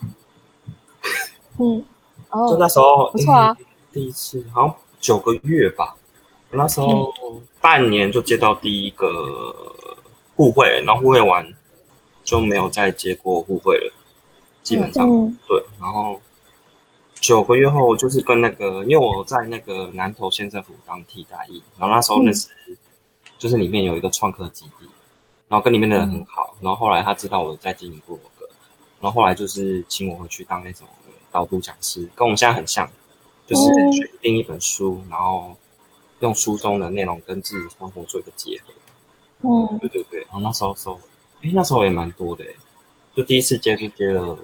[1.59, 1.85] 嗯，
[2.31, 3.55] 哦，就那时候不错啊，
[3.93, 5.95] 第一次好像九个月吧，
[6.51, 7.13] 那时候
[7.61, 9.55] 半年就接到第一个
[10.35, 11.47] 互惠，然后互惠完
[12.25, 13.93] 就没有再接过互惠了，
[14.67, 15.09] 基本上
[15.47, 16.21] 对，然后。
[17.19, 22.49] 九个月后，就是跟那个，因为我在那个南投县政府当替代役，然后那时候那是，
[23.39, 24.87] 就是里面有一个创客基地，
[25.49, 28.47] 然后跟里面的人很好，然后后来他知道我在经营部落格，
[29.01, 30.87] 然后后来就是请我回去当那种
[31.33, 32.89] 导读讲师，跟我们现在很像，
[33.47, 33.63] 就是
[33.93, 35.57] 选定一本书，然后
[36.21, 38.75] 用书中的内容跟自己生活做一个结合。
[39.41, 41.01] 嗯，对对对，然后那时候收，
[41.43, 42.45] 哎，那时候也蛮多的，
[43.17, 44.37] 就第一次接就接了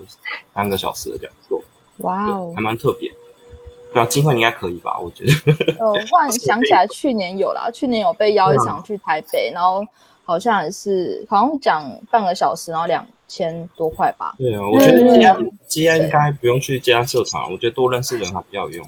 [0.55, 1.63] 三个小时的讲座。
[1.99, 3.13] 哇哦，还蛮特别。
[3.93, 4.99] 对啊，机会应该可以吧？
[4.99, 5.75] 我觉得。
[5.79, 9.87] 呃，忽然想起来，去年有啦，去年有被邀一场去台北，然后
[10.25, 14.35] 好像也是，好像讲半个小时，然后两千多块吧。
[14.39, 18.87] 对啊，我觉得接安接安应该不用去接安社团，我觉得多认识人还比较有用。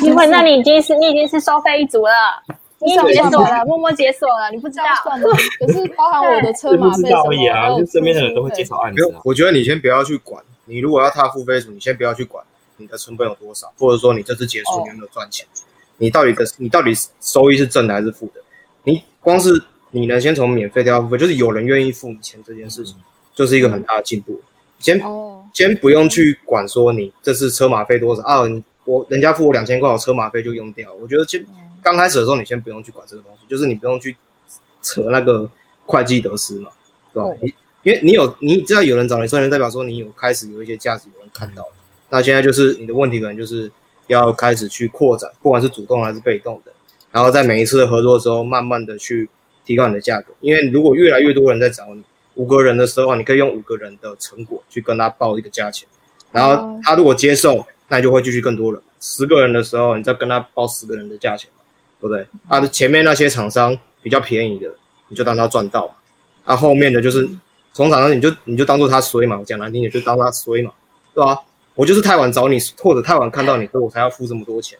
[0.00, 2.10] 机会，那你已经是你已经是收费一族了，
[2.82, 5.26] 你解锁了，默默解锁了，你不知道算吗？
[5.60, 9.02] 可是包含我的车马费什么啊，就身边的人都会介绍案子。
[9.24, 10.42] 我觉得你先不要去管。
[10.64, 12.44] 你如果要踏付费组，你先不要去管
[12.78, 15.46] 你的成本有多少，或者说你这次结束你有没有赚钱，
[15.98, 18.40] 你到底的你到底收益是正的还是负的？
[18.84, 22.96] 你光是你能先从免费跳付费，就是有人愿意付你钱这件事情，
[23.34, 24.40] 就是一个很大的进步。
[24.78, 24.98] 先
[25.52, 28.40] 先不用去管说你这次车马费多少啊，
[28.84, 30.90] 我人家付我两千块，我车马费就用掉。
[30.94, 31.44] 我觉得先
[31.82, 34.16] 刚开始的时候，你先不用去管这个东西，就是你不用去
[34.82, 35.50] 扯那个
[35.86, 36.70] 会计得失嘛，
[37.12, 37.30] 对吧？
[37.40, 37.54] 你。
[37.82, 41.66] 因为你有，你知道有人找你收钱，代表说你有开始有一些价值，有人看到。
[42.10, 43.72] 那现在就是你的问题，可能就是
[44.06, 46.70] 要开始去扩展，不管是主动还是被动的。
[47.10, 49.30] 然后在每一次的合作的时候，慢慢的去
[49.64, 50.34] 提高你的价格。
[50.40, 52.02] 因为如果越来越多人在找你，
[52.34, 55.88] 五个人的时候，你可以用五个人的成果去跟他报一个价钱。
[56.32, 58.82] 然后他如果接受，那你就会继续更多人。
[59.00, 61.48] 十个人的时候，你再跟他报十个人的价钱
[62.00, 62.26] 不对？
[62.48, 64.68] 啊，前面那些厂商比较便宜的，
[65.08, 65.94] 你就当他赚到。
[66.44, 67.28] 啊，后面的就是。
[67.72, 70.72] 从厂商你就你就当做他衰嘛，我讲难听点就当他衰嘛，
[71.14, 71.38] 对吧？
[71.76, 74.76] 我就是太晚找你，或者太晚看到你，所以我才要付这么多钱，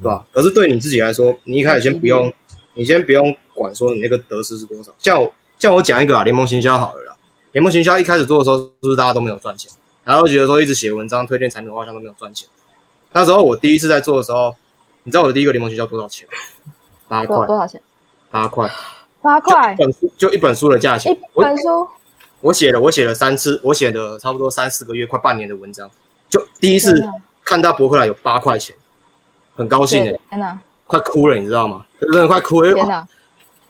[0.00, 0.24] 对吧？
[0.32, 2.32] 可是对你自己来说，你一开始先不用，
[2.74, 4.94] 你先不用管说你那个得失是多少。
[4.98, 7.16] 像我像我讲一个啊，联盟行销好了啦，
[7.50, 9.68] 联盟行销一开始做的时候，是不是大家都没有赚钱？
[10.04, 12.48] 然后觉得说一直写文章推荐产品好像都没有赚钱。
[13.10, 14.54] 那时候我第一次在做的时候，
[15.04, 16.26] 你知道我的第一个联盟学校多少钱？
[17.08, 17.46] 八块。
[17.46, 17.80] 多少钱？
[18.30, 18.70] 八块。
[19.20, 19.74] 八块。
[19.78, 21.12] 本书就一本书的价钱。
[21.12, 21.88] 一本书。
[22.40, 25.88] 我写了，我写了三次，我写的差不多三四个月，快半年的文章，
[26.28, 27.00] 就第一次
[27.44, 28.74] 看到博客来有八块钱，
[29.54, 31.86] 很高兴哎，天哪，快哭了，你知道吗？
[32.00, 33.06] 真的快哭了，天哪，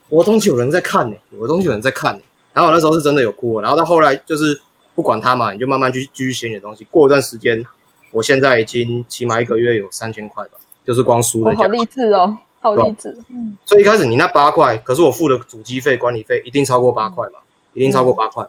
[0.09, 2.23] 我东西有人在看呢，我东西有人在看呢，
[2.55, 4.59] 然后我那时候是真的有哭，然后到后来就是
[4.95, 7.63] 不管他嘛，你就慢慢去继续写你的东西，过一段时间，
[8.11, 10.53] 我现在已经起码一个月有三千块吧，
[10.85, 17.39] 就是光输的好励志哦，好励志，嗯，所以一开始你那八块，可是我付的主机费、管理费一定超过八块嘛，
[17.75, 18.47] 一定超过八块。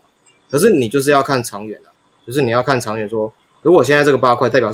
[0.50, 1.90] 可是你就是要看长远的，
[2.26, 3.10] 就是你要看长远。
[3.10, 3.32] 说
[3.62, 4.72] 如果现在这个八块代表，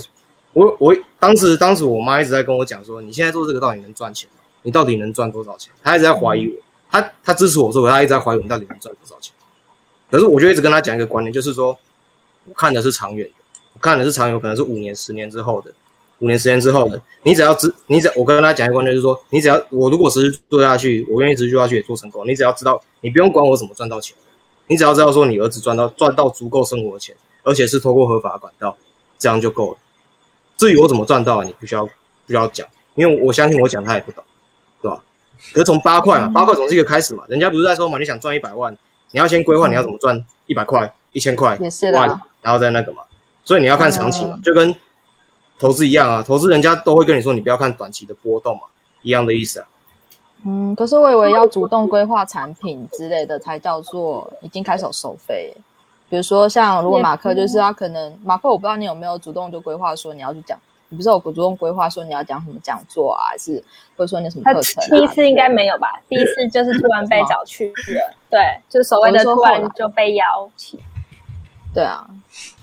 [0.53, 4.41] 我我当时当时我妈一直在跟我讲说，你现在做这个到底能赚钱吗？
[4.63, 5.71] 你到底能赚多少钱？
[5.83, 6.53] 她一直在怀疑我，
[6.89, 9.33] 她她支持我做，她一直在怀疑我到底能赚多少钱。
[10.11, 11.77] 可是我就一直跟她讲一个观念，就是说
[12.45, 13.33] 我看的是长远的，
[13.73, 15.71] 我看的是长远，可能是五年、十年之后的，
[16.19, 17.01] 五年、时间之后的。
[17.23, 22.25] 你只要知，你只我跟他讲一个观念，就是说你只要我如果持续做下去，我愿意持续做下去也做成功。
[22.27, 24.15] 你只要知道，你不用管我怎么赚到钱。
[24.67, 28.77] 你只要知道说你儿子赚到赚到足够生活的钱，而且是透过合法管道，
[29.17, 29.77] 这样就够了。
[30.57, 31.91] 至于我怎么赚到，你不需要不
[32.27, 34.23] 需要讲，因为我相信我讲他也不懂，
[34.81, 35.01] 对吧？
[35.53, 37.23] 可是从八块嘛，八块总是一个开始嘛。
[37.27, 38.71] 人家不是在说嘛，你想赚一百万，
[39.11, 41.57] 你要先规划你要怎么赚一百块、一千块、
[41.93, 43.01] 万，然后再那个嘛。
[43.43, 44.75] 所以你要看长期嘛，就跟
[45.59, 46.23] 投资一样啊。
[46.25, 48.61] 投资人家都会跟你说，你不要看短期的波动嘛，
[49.03, 49.67] 一样的意思啊。
[50.45, 55.53] 嗯，可是我以为要主动规划产品之类的才叫做已经开始收费。
[56.09, 60.57] 比如说像如果马克就是他可能马克，我不知道你有没有主动就规划说你要去讲，
[60.87, 63.63] 你不是有主动规划说你要讲什么讲座啊，还是
[63.95, 64.83] 或者说你什么课程？
[64.89, 66.01] 第一次应该没有吧？
[66.07, 70.79] 第一次就是突然被找去了，对，就是所谓的突然就被邀请。
[71.73, 72.09] 对啊，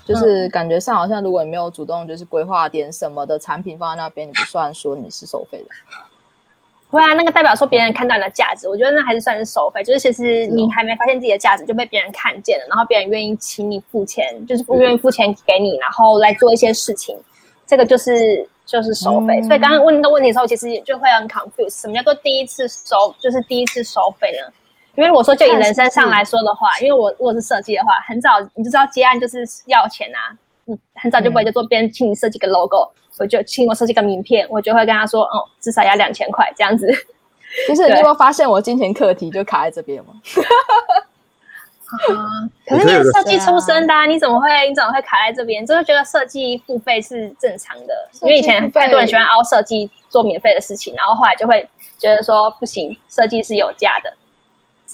[0.07, 5.66] 就是感觉上好像如果你没有主动就是规划点什么的产品放在那边，你不算说你是收费的。
[6.89, 9.83] 会啊，那个代表说别人看到你的价值，我觉得那还是算是收费。
[9.83, 17.19] 就是其实你还没发现自己的价值就被别人看见了，然后别人愿意请你付钱，就是不愿意付钱给你，然后来做一些事情，
[17.66, 19.43] 这个就是就是收费。
[19.43, 24.53] 所以刚刚问的问题的时候，其实就会很 confused，什么叫做第一次收，就是第一次收费呢？
[24.97, 32.90] 因为我说就以人生上来说的话，因为我如果是设计的话，很早你就知道接案就是要钱啊，你很早就不会就做别人请你设计个 logo。
[33.18, 36.86] 我就请我设计个名片，我就会跟他说，哦，至少要两千块这样子。
[37.66, 40.12] 就是你有没有发现我金钱课题就卡在这边吗？
[41.86, 45.64] 啊，可是你是设计出身的，你怎么会你怎么会卡在这边？
[45.64, 51.66] 就是觉得设计付费是正常的，因为以前太多人喜欢凹设计做免费的事情，然后后来就会
[51.98, 54.12] 觉得说不行，设计是有价的。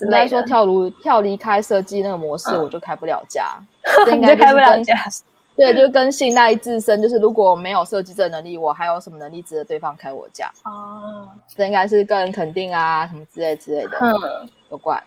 [0.00, 3.56] 应该说跳离跳离开设计那个模式，我就开不了价，
[4.10, 4.94] 应该开不了价。
[5.54, 10.50] 对，就跟信赖自身，就是如果没有设计这能力，我还有什么能力值得对方开我价？
[10.64, 13.98] 哦，这应该是个人肯定啊，什么之类之类的。
[14.00, 15.00] 嗯，有关。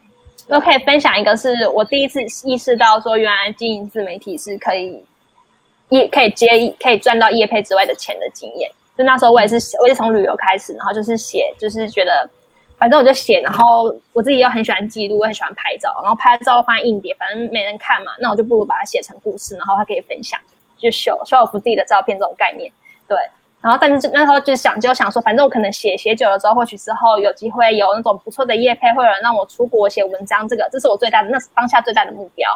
[0.48, 5.03] 都可以分享一个，是我第一次意识到说，原来经营自媒体是可以
[5.90, 6.48] 业可以接
[6.80, 8.72] 可以赚到业配之外的钱的经验。
[8.95, 12.30] 就那时候我也是，我也从旅游开始，然后就是写，就是觉得。
[12.77, 20.39] 反正我就写，然后我自己又很喜欢记录，我很喜欢拍照，然后拍照放硬碟，反正没人看嘛，那我就不如把它写成故事，然后还可以分享，
[20.77, 22.72] 就秀秀我自己的照片这种概念。
[23.07, 23.18] 对，
[23.61, 32.49] 然后但是那时候就想就想说，反正我可能写写久了之后，或许之后有机会有那种不错的业配，或者让我出国写文章，这个这是我最大的那是当下最大的目标。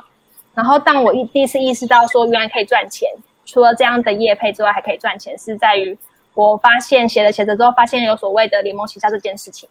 [0.54, 3.10] 然后当我一第一次意识到说原来可以赚钱，
[3.46, 5.98] 除了这样的业配之外还可以赚钱，是在于
[6.34, 9.70] 我发现写着写着之后，发现有所谓的联盟旗下这件事情。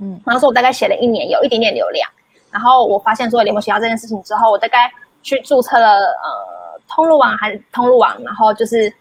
[0.00, 2.08] 嗯，然后说我大概写了一年，有一点点流量。
[2.50, 4.92] 然后我发现做联盟学校这件事情之后，我大概
[5.22, 8.92] 去注册了呃通路网还是通路网，然后就是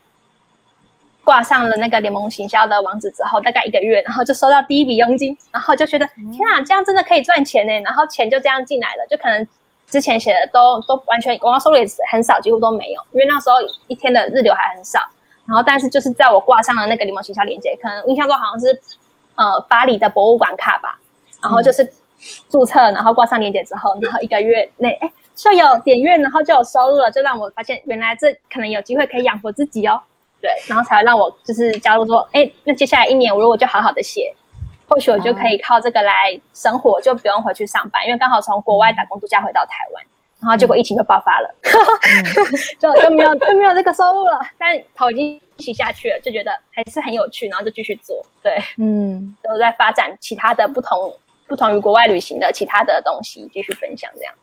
[1.24, 7.74] 挂上了那个联盟行销的网址之后，大概一个月，然后就收到第一笔佣金，然后就觉得天啊，这样真的可以赚钱呢！
[7.82, 9.46] 然后钱就这样进来了，就可能
[9.88, 13.58] 之前写的都都完全广告收入也是很少，几乎都没有，因为那时候
[13.88, 15.00] 一天的日流还很少。
[15.46, 18.82] 然后但是就是在我挂上了那个联盟行销链接，可能印象中好像是。
[19.36, 21.00] 呃，巴黎的博物馆卡吧，
[21.42, 21.92] 然后就是
[22.50, 30.02] 注册，然后挂上链接之后，然后一个月内，哎，就有点阅，然后就有收入了，就让我发现原来这可能有机会可以养活自己哦。
[30.42, 34.34] 对，然后才让我就是加入说，哎，那接下来一年我如果就好好的写，
[34.88, 40.04] 或许我就可以靠这个来生活，就不用回去上班，因为刚好从国外打工度假回到台湾，
[40.42, 41.56] 然后结果疫情就爆发了，
[42.80, 45.42] 就就没有就没有这个收入了，但头已经。
[45.58, 48.20] 一起下去了，就觉得还是很有趣，然后就继续做。
[48.42, 51.16] 对，嗯，都在发展其他的不同、
[51.48, 54.34] 不同于国外旅行的其他的东西，继续分享这样。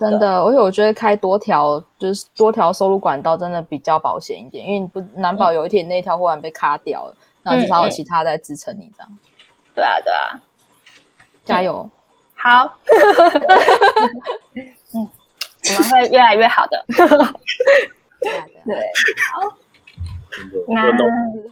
[0.00, 7.14] 真的，而且我觉得开多条就是多条收入管道，真的比较保险一点，因为你不难保有一天那条忽然被卡掉了，
[7.44, 9.18] 那至少有其他在支撑你这样。
[9.76, 10.40] 对啊，对啊，
[11.44, 11.88] 加油！
[12.34, 12.76] 好，
[14.54, 14.74] 嗯，
[15.66, 16.84] 我们会越来越好的。
[16.88, 18.76] 对，
[19.32, 19.56] 好。
[20.68, 20.90] 那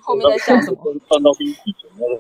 [0.01, 0.77] 后面在笑什么？
[1.09, 2.17] 赚到第一笔钱，那是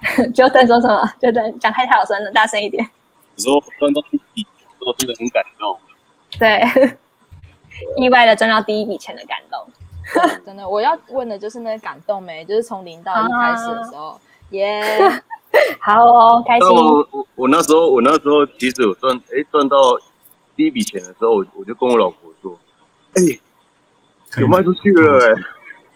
[0.00, 1.10] 很感就等说什么？
[1.20, 2.86] 就等讲太小声了，大声一点。
[3.34, 4.46] 你说赚到第一笔，
[4.86, 5.78] 我真的很感动。
[6.38, 6.62] 对，
[7.96, 9.66] 意外的赚到第一笔钱的感动。
[10.44, 12.44] 真的，我要问的就是那个感动没？
[12.44, 14.20] 就是从零到一开始的时候，
[14.50, 14.82] 耶，
[15.80, 16.68] 好哦，开心。
[16.68, 19.76] 我我我那时候我那时候其实有赚，哎，赚到
[20.56, 22.58] 第一笔钱的时候，我我就跟我老婆说，
[23.14, 23.38] 哎。
[24.40, 25.36] 有卖出去了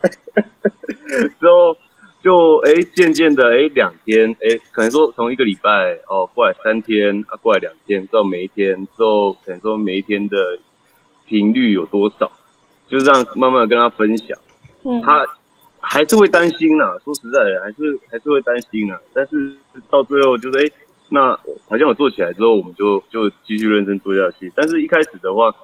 [0.01, 0.09] 哎，
[1.41, 1.77] 之后
[2.23, 10.57] 就哎渐渐的哎两天哎可能说从一个礼拜哦过来三天啊过来两天之后每一天之后可能说每一天的
[11.27, 12.31] 频率有多少，
[12.89, 14.39] 就这样慢慢的跟他分享，
[14.85, 15.27] 嗯，他
[15.81, 19.53] 还是会担心呐，说实在的还是还是会担心呐，但是
[19.91, 20.71] 到最后就是哎
[21.11, 21.35] 那
[21.69, 25.55] 好像我做起来之后我们就就继续认真做下去，但是一开始的话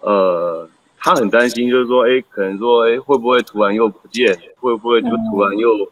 [0.00, 0.68] 呃。
[1.02, 4.38] 他很担心，就是说，哎，可能说，哎，会不会突然又不见？
[4.58, 5.90] 会不会就突然又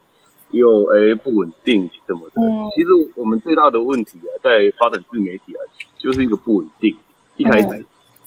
[0.51, 2.43] 又哎不稳定什么的？
[2.77, 5.61] 其实我们最大的问题啊，在发展自媒体啊，
[5.97, 6.95] 就是一个不稳定。
[7.39, 7.87] 一开始，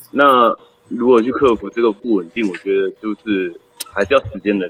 [0.10, 3.54] 那如果去克服这个不稳定，我觉得就是
[3.94, 4.68] 还是要时间的。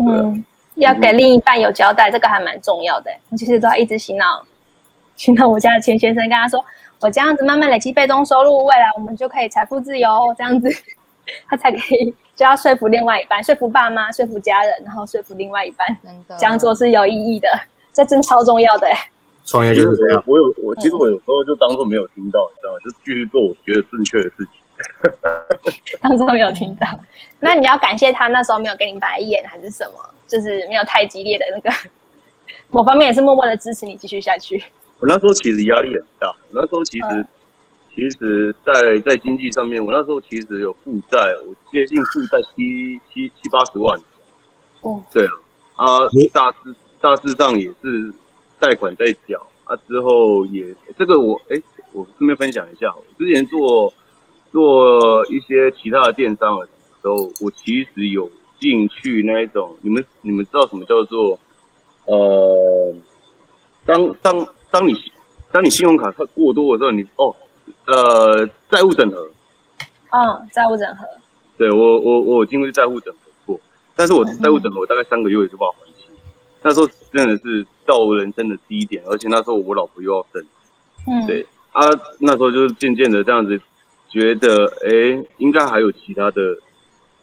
[0.00, 0.44] 嗯，
[0.74, 3.10] 要给另一半有交代，这个还蛮重要的。
[3.36, 4.44] 其实都要一直洗脑，
[5.16, 6.64] 洗脑我家的钱先生，跟他说。
[7.00, 10.34] 我这样子慢慢累积被动收入，未来我们就可以财富自由。
[10.38, 10.70] 这样子，
[11.46, 15.86] 他才可以就要说服另外一半，说服爸妈，说服家人，然后说服另外一半，
[16.38, 17.48] 这样做是有意义的。
[17.92, 18.88] 这真超重要的。
[19.44, 20.24] 创业就是这样。
[20.26, 22.78] 我有我其实我有时候就当做没有听到，你知道吗？
[22.82, 24.63] 就继续做我觉得正确的事情。
[26.00, 26.86] 当做没有听到，
[27.40, 30.14] 那你要感谢他那时候没有给你白眼，还是什么？
[30.26, 31.70] 就是没有太激烈的那个，
[32.70, 34.62] 某方面也是默默的支持你继续下去。
[34.98, 37.26] 我那时候其实压力很大，我那时候其实
[37.94, 43.96] 其实，在在经济上面，我那时候其实有负债，我接近负债七七七八十万。
[44.80, 45.24] 哦，对
[45.76, 45.98] 啊，啊，
[46.32, 48.12] 大致大致上也是
[48.58, 51.60] 贷款在缴啊，之后也这个我哎，
[51.92, 53.92] 我顺便分享一下，我之前做
[54.54, 56.72] 做一些其他的电商的时
[57.02, 58.30] 候，我其实有。
[58.60, 61.38] 进去那一种，你们你们知道什么叫做
[62.06, 62.94] 呃，
[63.84, 64.94] 当当当你
[65.52, 67.36] 当你信用卡它过多的时候，你哦
[67.84, 69.28] 呃债务整合，
[70.12, 71.06] 嗯，债务整合，
[71.58, 73.60] 对我我我经历债务整合过，
[73.94, 76.06] 但是我债务整合我大概三个月就把还清，
[76.62, 80.42] 那时候真的是到人生的低点，而且那时候我老婆又要生，
[81.06, 81.82] 嗯，对啊，
[82.18, 83.60] 那时候就是渐渐的这样子
[84.14, 86.56] 觉得，哎，应该还有其他的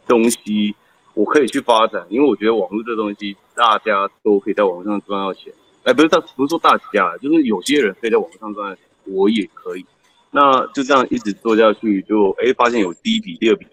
[0.06, 0.74] 东西。
[1.14, 5.52] 我可以去发展，因为我觉得网络这东西，大家都可以在网上赚到钱。
[5.84, 8.74] 哎，不是大，不是说大家，就是有些人可以在网上赚，
[9.04, 9.84] 我也可以。
[10.30, 13.66] 那就这样一直做下去，就哎发现有第一笔、第二笔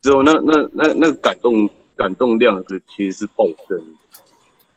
[0.00, 3.80] 之后，那那那那感动感动量是其实是暴增。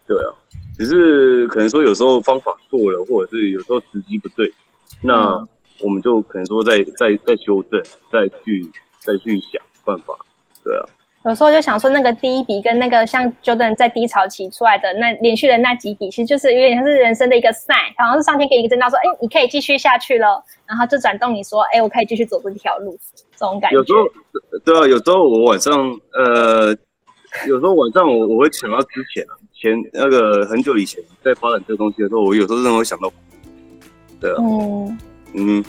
[0.05, 0.29] 对啊，
[0.77, 4.53] 只是可能说有时候方法错了，或者是有时候时机不对，
[5.01, 5.43] 那
[5.79, 7.81] 我们就可能说再再再修正，
[8.11, 8.69] 再去
[8.99, 10.15] 再去想办法。
[10.63, 10.85] 对啊。
[11.25, 22.95] 有时候就想说，那个第一笔跟那个像 Jordan 在低潮期出来的那连续的那几笔，其实就是有点像是人生的一个 sign，好像是上天给一个征兆，说，哎，你可以继续下去了，然后就转动你说，哎，我可以继续走这条路，
[23.35, 23.75] 这种感觉。
[23.75, 24.07] 有时候，
[24.63, 25.73] 对啊，有时候我晚上，
[26.13, 26.67] 呃，
[27.47, 33.11] 有时候晚上我我会想到之前啊，前那个很久以前在发展这个东西的时候，我有时候真的会想到，
[34.21, 34.95] 对啊，嗯
[35.37, 35.63] 嗯。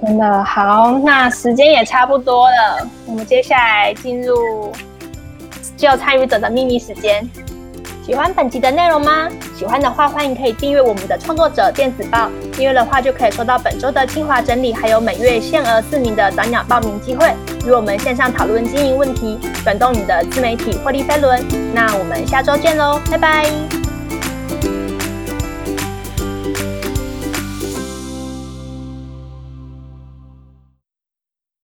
[0.00, 4.72] 真的好，那时间也差不多了，我们接下来进入
[5.76, 7.28] 只有参与者的秘密时间。
[8.06, 9.28] 喜欢本集的内容吗？
[9.56, 12.30] 喜欢的话，欢迎可以订阅我们的创作者电子报。
[12.52, 17.34] 订阅的话，就可以收到本周的精华整理，还有每月限额四名的早鸟报名机会，
[17.66, 21.44] 与我们线上讨论经营问题，转动你的自媒体获利飞轮。
[21.74, 23.97] 那我们下周见喽，拜拜。